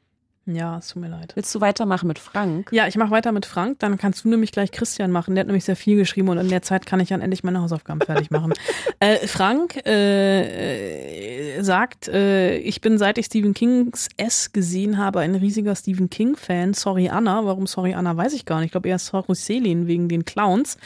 [0.46, 1.32] Ja, es tut mir leid.
[1.36, 2.68] Willst du weitermachen mit Frank?
[2.70, 5.34] Ja, ich mache weiter mit Frank, dann kannst du nämlich gleich Christian machen.
[5.34, 7.62] Der hat nämlich sehr viel geschrieben und in der Zeit kann ich dann endlich meine
[7.62, 8.52] Hausaufgaben fertig machen.
[9.00, 15.34] äh, Frank äh, sagt, äh, ich bin seit ich Stephen Kings S gesehen habe ein
[15.34, 16.74] riesiger Stephen King-Fan.
[16.74, 18.66] Sorry Anna, warum Sorry Anna, weiß ich gar nicht.
[18.66, 20.76] Ich glaube eher Sorry Selin wegen den Clowns.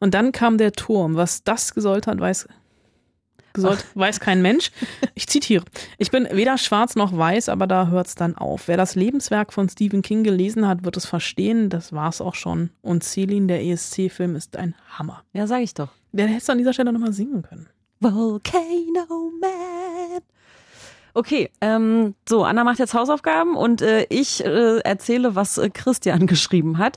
[0.00, 1.16] Und dann kam der Turm.
[1.16, 2.48] Was das gesollt hat, weiß
[3.52, 4.70] Gesollt, weiß kein Mensch.
[5.14, 5.64] Ich zitiere.
[5.98, 8.68] Ich bin weder schwarz noch weiß, aber da hört's dann auf.
[8.68, 11.68] Wer das Lebenswerk von Stephen King gelesen hat, wird es verstehen.
[11.68, 12.70] Das war's auch schon.
[12.80, 15.22] Und Celine, der ESC-Film, ist ein Hammer.
[15.32, 15.90] Ja, sag ich doch.
[16.12, 17.68] Der hätte an dieser Stelle nochmal singen können.
[18.00, 20.22] Volcano Man.
[21.14, 26.26] Okay, ähm, so, Anna macht jetzt Hausaufgaben und äh, ich äh, erzähle, was äh, Christian
[26.26, 26.96] geschrieben hat.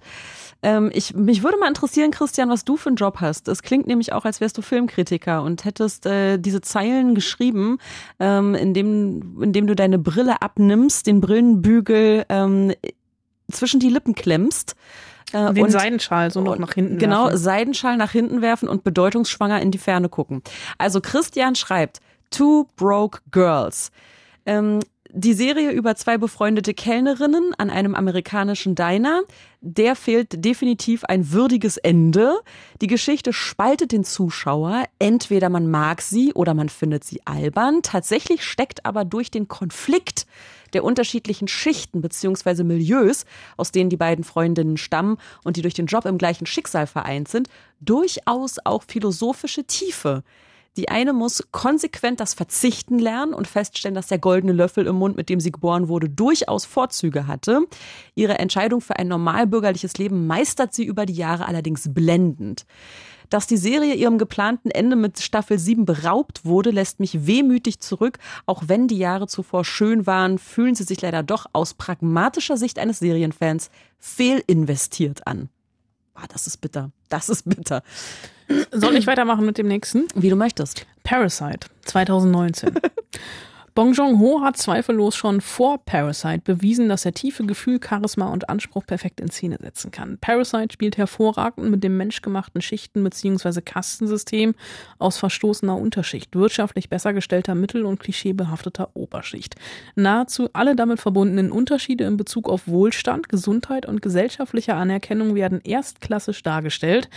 [0.66, 3.48] Ähm, ich, mich würde mal interessieren, Christian, was du für einen Job hast.
[3.48, 7.78] Es klingt nämlich auch, als wärst du Filmkritiker und hättest äh, diese Zeilen geschrieben,
[8.20, 12.74] ähm, indem, indem du deine Brille abnimmst, den Brillenbügel ähm,
[13.52, 14.76] zwischen die Lippen klemmst.
[15.34, 17.38] Äh, Den und- Seidenschal so noch und- nach hinten Genau, werfen.
[17.38, 20.42] Seidenschal nach hinten werfen und bedeutungsschwanger in die Ferne gucken.
[20.80, 22.00] Also Christian schreibt,
[22.32, 23.92] Two Broke Girls.
[24.48, 24.80] Ähm,
[25.18, 29.22] die Serie über zwei befreundete Kellnerinnen an einem amerikanischen Diner,
[29.62, 32.36] der fehlt definitiv ein würdiges Ende.
[32.82, 34.84] Die Geschichte spaltet den Zuschauer.
[35.00, 37.82] Entweder man mag sie oder man findet sie albern.
[37.82, 40.28] Tatsächlich steckt aber durch den Konflikt
[40.74, 43.24] der unterschiedlichen Schichten beziehungsweise Milieus,
[43.56, 47.30] aus denen die beiden Freundinnen stammen und die durch den Job im gleichen Schicksal vereint
[47.30, 47.48] sind,
[47.80, 50.24] durchaus auch philosophische Tiefe.
[50.78, 55.16] Die eine muss konsequent das Verzichten lernen und feststellen, dass der goldene Löffel im Mund,
[55.16, 57.62] mit dem sie geboren wurde, durchaus Vorzüge hatte.
[58.14, 62.66] Ihre Entscheidung für ein normalbürgerliches Leben meistert sie über die Jahre allerdings blendend.
[63.30, 68.20] Dass die Serie ihrem geplanten Ende mit Staffel 7 beraubt wurde, lässt mich wehmütig zurück.
[68.46, 72.78] Auch wenn die Jahre zuvor schön waren, fühlen sie sich leider doch aus pragmatischer Sicht
[72.78, 75.50] eines Serienfans fehlinvestiert an.
[76.14, 76.92] Ah, das ist bitter.
[77.10, 77.82] Das ist bitter.
[78.72, 80.08] Soll ich weitermachen mit dem nächsten?
[80.16, 80.86] Wie du möchtest.
[81.04, 82.72] Parasite 2019.
[83.76, 88.86] Bong Joon-ho hat zweifellos schon vor Parasite bewiesen, dass er tiefe Gefühl, Charisma und Anspruch
[88.86, 90.18] perfekt in Szene setzen kann.
[90.18, 93.60] Parasite spielt hervorragend mit dem menschgemachten Schichten- bzw.
[93.60, 94.56] Kastensystem
[94.98, 99.56] aus verstoßener Unterschicht, wirtschaftlich besser gestellter Mittel- und klischeebehafteter Oberschicht.
[99.96, 106.44] Nahezu alle damit verbundenen Unterschiede in Bezug auf Wohlstand, Gesundheit und gesellschaftliche Anerkennung werden erstklassig
[106.44, 107.10] dargestellt.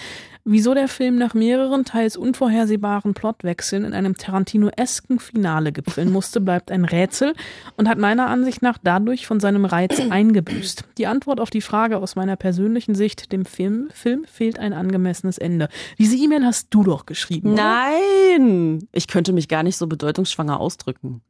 [0.44, 6.71] Wieso der Film nach mehreren teils unvorhersehbaren Plotwechseln in einem Tarantino-esken Finale gipfeln musste, bleibt
[6.71, 7.35] ein Rätsel
[7.77, 10.83] und hat meiner Ansicht nach dadurch von seinem Reiz eingebüßt.
[10.97, 15.37] Die Antwort auf die Frage aus meiner persönlichen Sicht, dem Film, Film fehlt ein angemessenes
[15.37, 15.69] Ende.
[15.99, 17.53] Diese E-Mail hast du doch geschrieben.
[17.53, 17.63] oder?
[17.63, 18.89] Nein!
[18.93, 21.21] Ich könnte mich gar nicht so bedeutungsschwanger ausdrücken.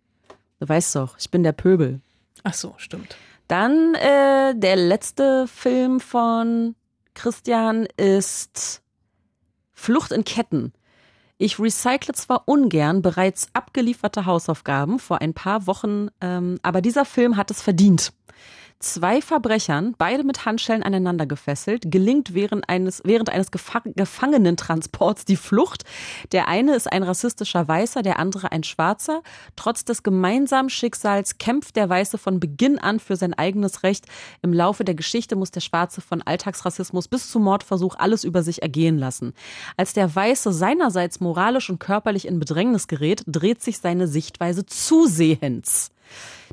[0.61, 2.01] Du weißt doch, ich bin der Pöbel.
[2.45, 3.17] Ach so, stimmt.
[3.49, 6.77] Dann äh, der letzte Film von
[7.15, 8.83] Christian ist
[9.73, 10.73] Flucht in Ketten.
[11.41, 17.37] Ich recycle zwar ungern bereits abgelieferte Hausaufgaben vor ein paar Wochen, ähm, aber dieser Film
[17.37, 18.13] hat es verdient.
[18.81, 25.35] Zwei Verbrechern, beide mit Handschellen aneinander gefesselt, gelingt während eines, während eines Gefa Gefangenentransports die
[25.35, 25.83] Flucht.
[26.31, 29.23] Der eine ist ein rassistischer Weißer, der andere ein Schwarzer.
[29.57, 34.07] Trotz des gemeinsamen Schicksals kämpft der Weiße von Beginn an für sein eigenes Recht.
[34.43, 38.63] Im Laufe der Geschichte muss der Schwarze von Alltagsrassismus bis zum Mordversuch alles über sich
[38.63, 39.35] ergehen lassen.
[39.77, 45.91] Als der Weiße seinerseits moralisch und körperlich in Bedrängnis gerät, dreht sich seine Sichtweise zusehends.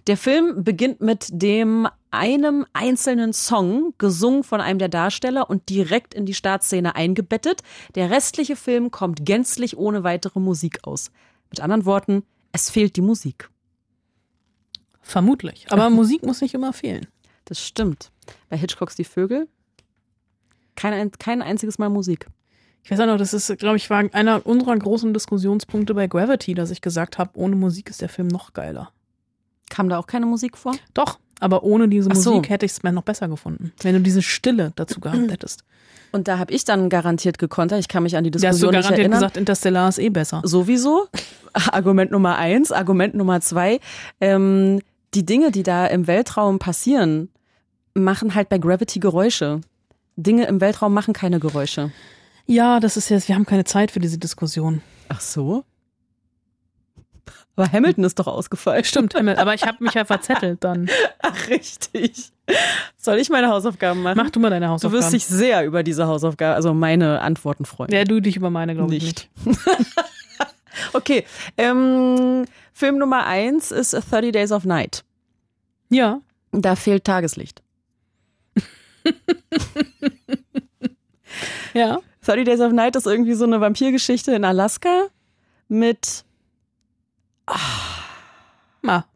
[0.08, 6.14] Der Film beginnt mit dem einem einzelnen Song, gesungen von einem der Darsteller und direkt
[6.14, 7.62] in die Startszene eingebettet.
[7.96, 11.12] Der restliche Film kommt gänzlich ohne weitere Musik aus.
[11.50, 13.50] Mit anderen Worten, es fehlt die Musik.
[15.02, 15.68] Vermutlich.
[15.70, 17.08] Aber Musik muss nicht immer fehlen.
[17.46, 18.12] Das stimmt.
[18.50, 19.48] Bei Hitchcocks Die Vögel
[20.76, 22.28] kein, kein einziges Mal Musik.
[22.84, 26.54] Ich weiß auch noch, das ist, glaube ich, war einer unserer großen Diskussionspunkte bei Gravity,
[26.54, 28.92] dass ich gesagt habe, ohne Musik ist der Film noch geiler.
[29.70, 30.76] Kam da auch keine Musik vor?
[30.94, 32.32] Doch, aber ohne diese Ach so.
[32.36, 33.72] Musik hätte ich es mir noch besser gefunden.
[33.82, 35.64] Wenn du diese Stille dazu gehabt hättest.
[36.12, 37.80] Und da habe ich dann garantiert gekontert.
[37.80, 40.10] Ich kann mich an die Da hast du Diskussion nicht garantiert gesagt, Interstellar ist eh
[40.10, 40.42] besser.
[40.46, 41.08] Sowieso.
[41.54, 42.72] Argument Nummer eins.
[42.72, 43.80] Argument Nummer zwei.
[44.22, 44.80] Ähm,
[45.14, 47.30] die Dinge, die da im Weltraum passieren,
[47.94, 49.62] machen halt bei Gravity Geräusche.
[50.16, 51.92] Dinge im Weltraum machen keine Geräusche.
[52.46, 54.82] Ja, das ist jetzt, wir haben keine Zeit für diese Diskussion.
[55.10, 55.64] Ach so?
[57.58, 58.84] Aber Hamilton ist doch ausgefallen.
[58.84, 60.90] Stimmt, Himmel, aber ich habe mich ja verzettelt dann.
[61.22, 62.32] Ach, richtig.
[62.98, 64.18] Soll ich meine Hausaufgaben machen?
[64.22, 65.02] Mach du mal deine du Hausaufgaben.
[65.04, 67.92] wirst dich sehr über diese Hausaufgaben, also meine Antworten freuen.
[67.92, 69.30] ja, du dich über meine, glaube ich, nicht.
[70.92, 71.24] Okay,
[71.58, 72.44] ähm,
[72.74, 75.06] Film Nummer eins ist 30 Days of Night.
[75.90, 76.20] Ja,
[76.52, 77.62] Da fehlt Tageslicht.
[81.74, 82.00] ja.
[82.26, 85.08] 30 Days of Night ist irgendwie so eine Vampirgeschichte in Alaska
[85.68, 86.26] mit
[88.82, 89.06] Ma.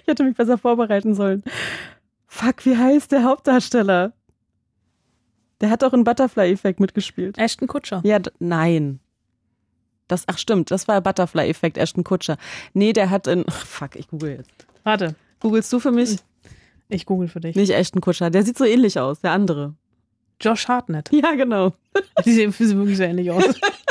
[0.00, 1.44] Ich hätte mich besser vorbereiten sollen.
[2.26, 4.14] Fuck, wie heißt der Hauptdarsteller?
[5.60, 7.36] Der hat auch in Butterfly-Effekt mitgespielt.
[7.36, 8.00] Ashton Kutscher.
[8.02, 9.00] Ja, nein.
[10.08, 12.38] Das, ach stimmt, das war Butterfly-Effekt, Ashton Kutscher.
[12.72, 14.66] Nee, der hat in, ach, fuck, ich google jetzt.
[14.84, 15.14] Warte,
[15.44, 16.16] Googlest du für mich?
[16.88, 17.54] ich google für dich.
[17.54, 19.74] Nicht Ashton Kutscher, der sieht so ähnlich aus, der andere.
[20.40, 21.10] Josh Hartnett.
[21.12, 21.74] Ja, genau.
[22.24, 23.44] Die sehen sehen wirklich so ähnlich aus.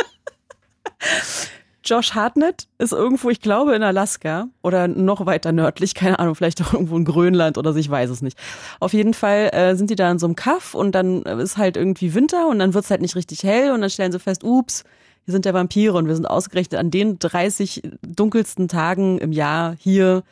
[1.86, 6.62] Josh Hartnett ist irgendwo, ich glaube, in Alaska oder noch weiter nördlich, keine Ahnung, vielleicht
[6.62, 8.38] auch irgendwo in Grönland oder so, ich weiß es nicht.
[8.80, 11.76] Auf jeden Fall äh, sind die da in so einem Kaff und dann ist halt
[11.76, 14.86] irgendwie Winter und dann wird's halt nicht richtig hell und dann stellen sie fest, ups,
[15.26, 19.76] hier sind ja Vampire und wir sind ausgerechnet an den 30 dunkelsten Tagen im Jahr
[19.78, 20.24] hier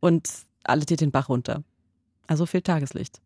[0.00, 0.28] und
[0.64, 1.62] alles geht den Bach runter.
[2.26, 3.20] Also fehlt Tageslicht.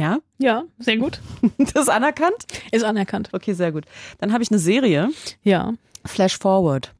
[0.00, 0.18] Ja?
[0.38, 1.20] Ja, sehr gut.
[1.58, 2.46] Das ist anerkannt?
[2.72, 3.28] Ist anerkannt.
[3.32, 3.84] Okay, sehr gut.
[4.18, 5.10] Dann habe ich eine Serie,
[5.42, 5.74] Ja.
[6.06, 6.94] Flash Forward.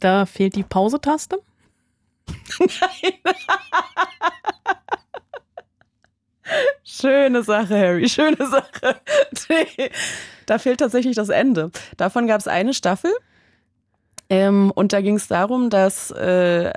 [0.00, 1.38] Da fehlt die Pause-Taste.
[6.82, 9.00] Schöne Sache, Harry, schöne Sache.
[10.46, 11.70] Da fehlt tatsächlich das Ende.
[11.96, 13.12] Davon gab es eine Staffel.
[14.28, 16.72] Ähm, und da ging es darum, dass äh,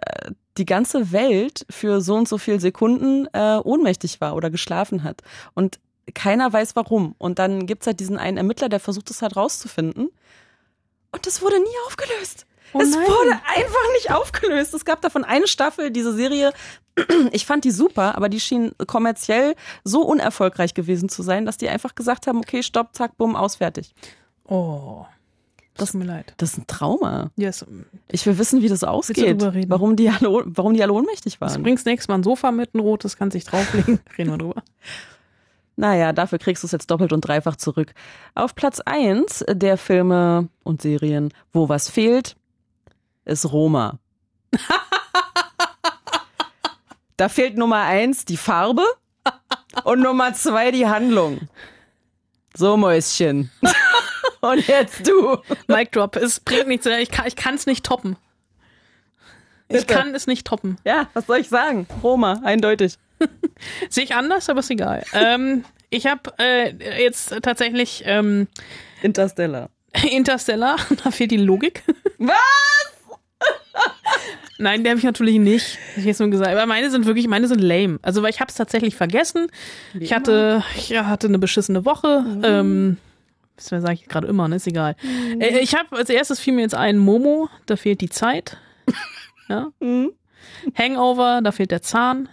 [0.58, 5.22] die ganze Welt für so und so viele Sekunden äh, ohnmächtig war oder geschlafen hat.
[5.54, 5.80] Und
[6.14, 7.16] keiner weiß warum.
[7.18, 10.10] Und dann gibt's halt diesen einen Ermittler, der versucht es halt rauszufinden.
[11.12, 12.45] Und das wurde nie aufgelöst.
[12.74, 14.74] Oh es wurde einfach nicht aufgelöst.
[14.74, 16.54] Es gab davon eine Staffel, diese Serie.
[17.32, 21.68] Ich fand die super, aber die schien kommerziell so unerfolgreich gewesen zu sein, dass die
[21.68, 23.95] einfach gesagt haben, okay, stopp, zack, bumm, aus, fertig.
[24.45, 25.06] Oh.
[25.76, 26.34] Das tut mir leid.
[26.38, 27.32] Das ist ein Trauma.
[27.36, 27.65] Yes.
[28.11, 29.41] Ich will wissen, wie das ausgeht.
[29.69, 31.63] Warum die alle, warum die alle ohnmächtig Du waren.
[31.63, 33.99] bringst nächstes Mal ein Sofa mit, ein rotes, kannst dich drauflegen.
[34.17, 34.63] Reden wir drüber.
[35.76, 37.93] Naja, dafür kriegst du es jetzt doppelt und dreifach zurück.
[38.36, 42.36] Auf Platz eins der Filme und Serien, wo was fehlt,
[43.26, 43.97] ist Roma.
[47.17, 48.84] da fehlt Nummer eins die Farbe
[49.84, 51.47] und Nummer zwei die Handlung.
[52.55, 53.49] So, Mäuschen.
[54.44, 55.38] und jetzt du.
[55.68, 56.16] Mic Drop.
[56.16, 56.86] Es bringt nichts.
[56.86, 58.18] Ich kann es nicht toppen.
[59.70, 59.94] Ich Bitte.
[59.94, 60.78] kann es nicht toppen.
[60.84, 61.88] Ja, was soll ich sagen?
[62.04, 62.98] Roma, eindeutig.
[63.89, 65.04] Sehe ich anders, aber ist egal.
[65.14, 68.48] ähm, ich habe äh, jetzt tatsächlich ähm,
[69.02, 69.70] Interstellar.
[70.12, 70.76] Interstellar.
[71.04, 71.84] Da fehlt die Logik.
[72.18, 72.36] Was?
[74.58, 75.80] Nein, der habe ich natürlich nicht.
[75.96, 76.52] Ich jetzt nur gesagt.
[76.52, 78.00] Aber meine sind wirklich, meine sind lame.
[78.02, 79.48] Also weil ich habe es tatsächlich vergessen.
[80.00, 82.26] ich hatte, ich hatte eine beschissene Woche.
[82.44, 82.98] Ähm,
[83.56, 84.56] das sage ich gerade immer, ne?
[84.58, 84.95] Ist egal.
[85.39, 87.49] Äh, ich habe als erstes fiel mir jetzt ein Momo.
[87.66, 88.58] Da fehlt die Zeit.
[89.49, 89.68] ja.
[89.80, 90.12] Mhm.
[90.78, 91.41] Hangover.
[91.43, 92.30] Da fehlt der Zahn.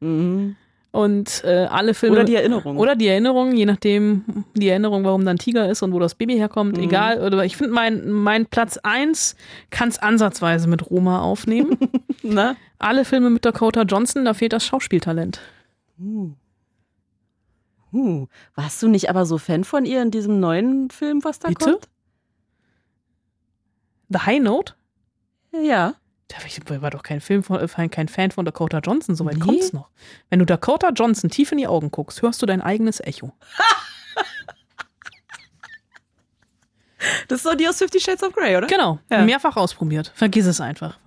[0.00, 0.56] Mhm.
[0.90, 2.16] Und äh, alle Filme.
[2.16, 2.76] Oder die Erinnerung.
[2.76, 6.34] Oder die Erinnerung, je nachdem, die Erinnerung, warum dann Tiger ist und wo das Baby
[6.34, 6.82] herkommt, Mhm.
[6.84, 7.20] egal.
[7.22, 9.34] Oder ich finde, mein, mein Platz eins
[9.70, 11.78] kann es ansatzweise mit Roma aufnehmen.
[12.22, 12.56] Na?
[12.78, 15.40] alle Filme mit Dakota Johnson, da fehlt das Schauspieltalent.
[17.92, 18.26] Huh.
[18.54, 21.72] Warst du nicht aber so Fan von ihr in diesem neuen Film, was da Bitte?
[21.72, 21.88] kommt?
[24.08, 24.74] The High Note?
[25.52, 25.94] Ja.
[26.28, 29.34] Da war ich war doch kein Film von, äh, kein Fan von Dakota Johnson, soweit
[29.36, 29.40] Nee?
[29.44, 29.90] kommt's noch.
[30.30, 33.32] Wenn du Dakota Johnson tief in die Augen guckst, hörst du dein eigenes Echo.
[37.26, 38.68] Das ist so die aus Fifty Shades of Grey, oder?
[38.68, 39.22] Genau, Ja.
[39.24, 40.12] mehrfach ausprobiert.
[40.14, 40.98] Vergiss es einfach.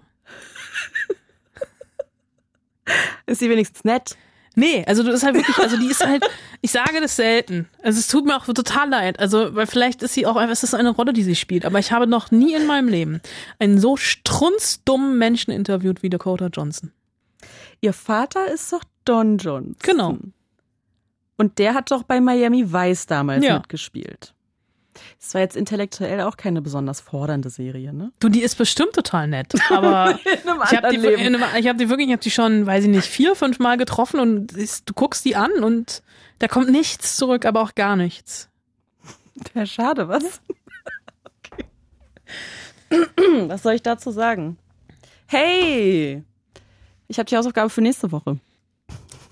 [3.26, 4.18] Ist sie wenigstens nett?
[4.56, 6.24] Nee, also du ist halt wirklich, also die ist halt,
[6.62, 7.68] ich sage das selten.
[7.84, 9.20] Also es tut mir auch total leid.
[9.20, 11.80] Also, weil vielleicht ist sie auch einfach, es ist eine Rolle, die sie spielt, aber
[11.80, 13.22] ich habe noch nie in meinem Leben
[13.60, 16.92] einen so strunzdummen Menschen interviewt wie Dakota Johnson.
[17.82, 19.76] Ihr Vater ist doch Don Johnson.
[19.84, 20.18] Genau.
[21.38, 23.56] Und der hat doch bei Miami Vice damals Ja.
[23.58, 24.34] mitgespielt.
[25.20, 28.12] Das war jetzt intellektuell auch keine besonders fordernde Serie, ne?
[28.20, 32.08] Du, die ist bestimmt total nett, aber ich habe die, einem- ich hab die wirklich,
[32.08, 35.36] ich habe die schon, weiß ich nicht, vier, fünf Mal getroffen und du guckst die
[35.36, 36.02] an und
[36.40, 38.50] da kommt nichts zurück, aber auch gar nichts.
[39.54, 40.40] Ja, schade, was?
[41.52, 41.66] okay.
[43.50, 44.58] Was soll ich dazu sagen?
[45.28, 46.24] Hey!
[47.10, 48.38] Ich habe die Hausaufgabe für nächste Woche.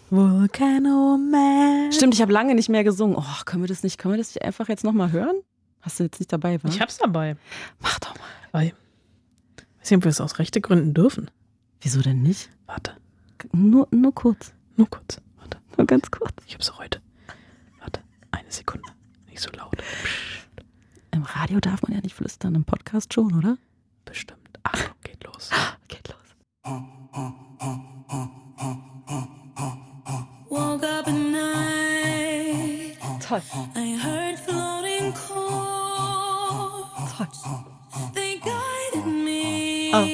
[0.10, 1.92] Volcano Man.
[1.92, 3.16] Stimmt, ich habe lange nicht mehr gesungen.
[3.18, 5.38] Oh, können wir das nicht, können wir das nicht einfach jetzt nochmal hören?
[5.84, 6.70] Hast du jetzt nicht dabei, wa?
[6.70, 7.36] Ich hab's dabei.
[7.80, 8.24] Mach doch mal.
[8.52, 8.74] Weil,
[9.80, 11.30] weiß nicht, ob wir es aus rechte Gründen dürfen.
[11.82, 12.50] Wieso denn nicht?
[12.66, 12.96] Warte,
[13.52, 14.54] Nur, nur kurz.
[14.78, 15.20] nur kurz.
[15.38, 16.34] Warte, Nur ganz kurz.
[16.48, 17.02] ich hab's heute.
[17.80, 18.90] Warte, eine Sekunde.
[19.30, 19.76] Nicht so laut.
[21.12, 23.58] Im Radio darf man ja nicht flüstern, im Podcast schon, oder?
[24.06, 24.40] Bestimmt.
[24.64, 25.50] Achtung, geht los.
[25.90, 26.74] Geht los.
[30.50, 32.98] Woke up at night.
[33.22, 33.42] Toll.
[33.76, 35.44] I heard floating chords.
[38.14, 40.06] They guided me Oh,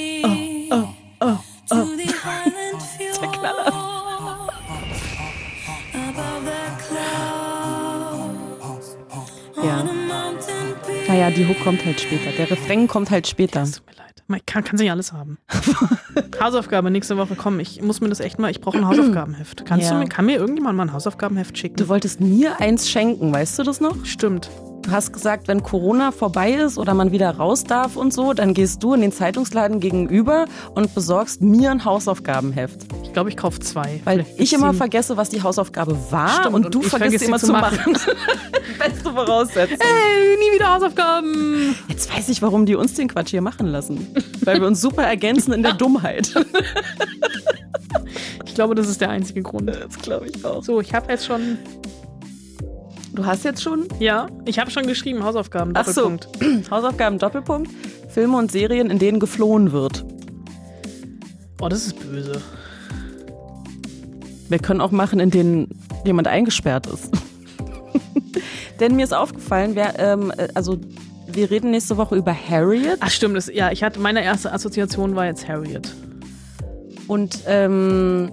[11.09, 12.31] Naja, die Hook kommt halt später.
[12.37, 13.63] Der Refrain kommt halt später.
[13.63, 14.05] Es tut mir leid.
[14.27, 15.39] Man kann, kann sich alles haben.
[16.39, 17.35] Hausaufgabe nächste Woche.
[17.35, 18.51] Komm, ich muss mir das echt mal.
[18.51, 19.65] Ich brauche ein Hausaufgabenheft.
[19.65, 19.93] Kannst Ja.
[19.95, 21.77] du mir, kann mir irgendjemand mal ein Hausaufgabenheft schicken?
[21.77, 24.05] Du wolltest mir eins schenken, weißt du das noch?
[24.05, 24.49] Stimmt.
[24.83, 28.53] Du hast gesagt, wenn Corona vorbei ist oder man wieder raus darf und so, dann
[28.53, 30.45] gehst du in den Zeitungsladen gegenüber
[30.75, 32.85] und besorgst mir ein Hausaufgabenheft.
[33.09, 33.99] Ich glaube, ich kaufe zwei.
[34.03, 37.25] Weil Vielleicht ich immer vergesse, was die Hausaufgabe war Stimmt, und und du vergisst vergesse
[37.25, 37.93] immer zu zu machen.
[38.77, 39.77] Beste Voraussetzung.
[39.81, 41.75] Hey, nie wieder Hausaufgaben.
[41.87, 44.07] Jetzt weiß ich, warum die uns den Quatsch hier machen lassen.
[44.41, 46.31] Weil wir uns super ergänzen in der Dummheit.
[48.45, 49.69] Ich glaube, das ist der einzige Grund.
[49.69, 50.63] Das glaube ich auch.
[50.63, 51.57] So, ich habe jetzt schon.
[53.13, 55.71] Du hast jetzt schon Ja, ich habe schon geschrieben, Hausaufgaben.
[55.73, 56.09] Ach so.
[56.11, 56.69] Doppelpunkt.
[56.71, 57.71] Hausaufgaben Doppelpunkt,
[58.07, 60.05] Filme und Serien, in denen geflohen wird.
[61.59, 62.39] Oh, das ist böse.
[64.49, 65.69] Wir können auch machen, in denen
[66.05, 67.11] jemand eingesperrt ist.
[68.79, 70.77] Denn mir ist aufgefallen, wer, ähm, äh, also
[71.27, 75.15] wir reden nächste Woche über Harriet Ach stimmt, das, ja, ich hatte meine erste Assoziation
[75.15, 75.93] war jetzt Harriet.
[77.07, 78.31] und ähm,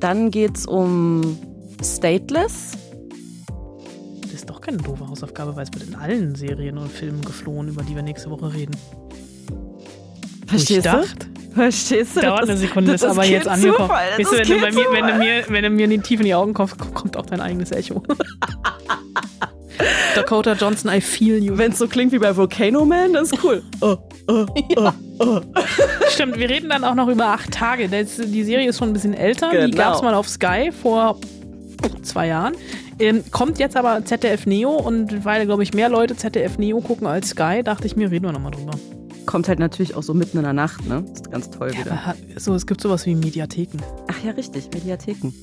[0.00, 1.38] dann geht's um
[1.82, 2.72] Stateless.
[4.22, 7.68] Das ist doch keine doofe Hausaufgabe, weil es wird in allen Serien und Filmen geflohen,
[7.68, 8.76] über die wir nächste Woche reden.
[10.46, 10.98] Verstehst ich du?
[10.98, 12.20] dachte, Verstehst du?
[12.20, 13.88] dauert Das eine Sekunde, das ist aber jetzt angekommen.
[13.88, 16.20] Zufall, das Weißt du, wenn, du mir, wenn, du mir, wenn du mir die tief
[16.20, 18.02] in die Augen kommst, kommt auch dein eigenes Echo.
[20.14, 21.56] Dakota Johnson, I feel you.
[21.56, 23.62] Wenn es so klingt wie bei Volcano Man, das ist cool.
[23.80, 23.96] Oh,
[24.26, 24.46] oh,
[24.76, 24.90] oh,
[25.20, 25.40] oh.
[26.10, 27.88] Stimmt, wir reden dann auch noch über acht Tage.
[27.88, 29.50] Das, die Serie ist schon ein bisschen älter.
[29.50, 29.76] Die Genau.
[29.76, 31.18] gab es mal auf Sky vor
[32.02, 32.54] zwei Jahren.
[32.98, 37.06] Ähm, kommt jetzt aber ZDF Neo und weil, glaube ich, mehr Leute ZDF Neo gucken
[37.06, 38.72] als Sky, dachte ich mir, reden wir nochmal drüber.
[39.28, 41.04] Kommt halt natürlich auch so mitten in der Nacht, ne?
[41.12, 41.92] Ist ganz toll wieder.
[41.92, 43.76] Aber so, es gibt sowas wie Mediatheken.
[44.10, 45.34] Ach ja, richtig, Mediatheken.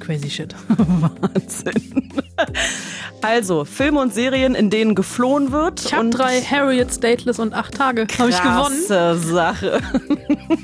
[0.00, 0.54] Crazy shit.
[0.68, 2.10] Wahnsinn.
[3.20, 5.84] Also, Filme und Serien, in denen geflohen wird.
[5.84, 8.06] Ich habe drei Harriet, Stateless und acht Tage.
[8.18, 8.86] Habe ich gewonnen.
[8.86, 9.80] Krasse Sache.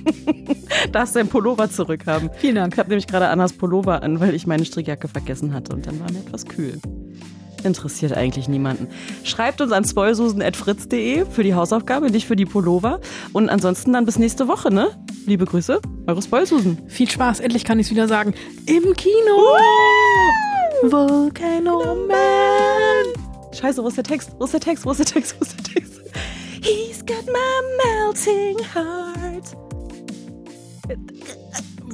[0.92, 2.30] Darfst dein Pullover zurückhaben.
[2.38, 2.72] Vielen Dank.
[2.72, 6.00] Ich habe nämlich gerade Annas Pullover an, weil ich meine Strickjacke vergessen hatte und dann
[6.00, 6.80] war mir etwas kühl.
[7.64, 8.88] Interessiert eigentlich niemanden.
[9.24, 13.00] Schreibt uns an spoilsusen.fritz.de für die Hausaufgabe, nicht für die Pullover.
[13.32, 14.88] Und ansonsten dann bis nächste Woche, ne?
[15.26, 16.78] Liebe Grüße, eure Spoilsusen.
[16.88, 18.34] Viel Spaß, endlich kann ich es wieder sagen.
[18.66, 19.56] Im Kino!
[20.82, 23.54] Volcano Man!
[23.54, 24.32] Scheiße, wo ist der Text?
[24.38, 24.84] Wo ist der Text?
[24.84, 25.36] Wo ist der Text?
[25.38, 26.00] Wo ist der Text?
[26.60, 29.56] He's got my melting heart.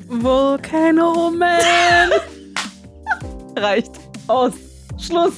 [0.08, 2.10] Volcano Man!
[3.56, 3.92] Reicht.
[4.26, 4.54] Aus.
[4.98, 5.34] Schluss.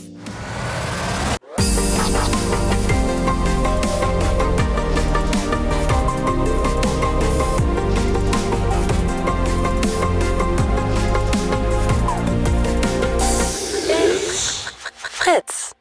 [15.23, 15.73] Fritz.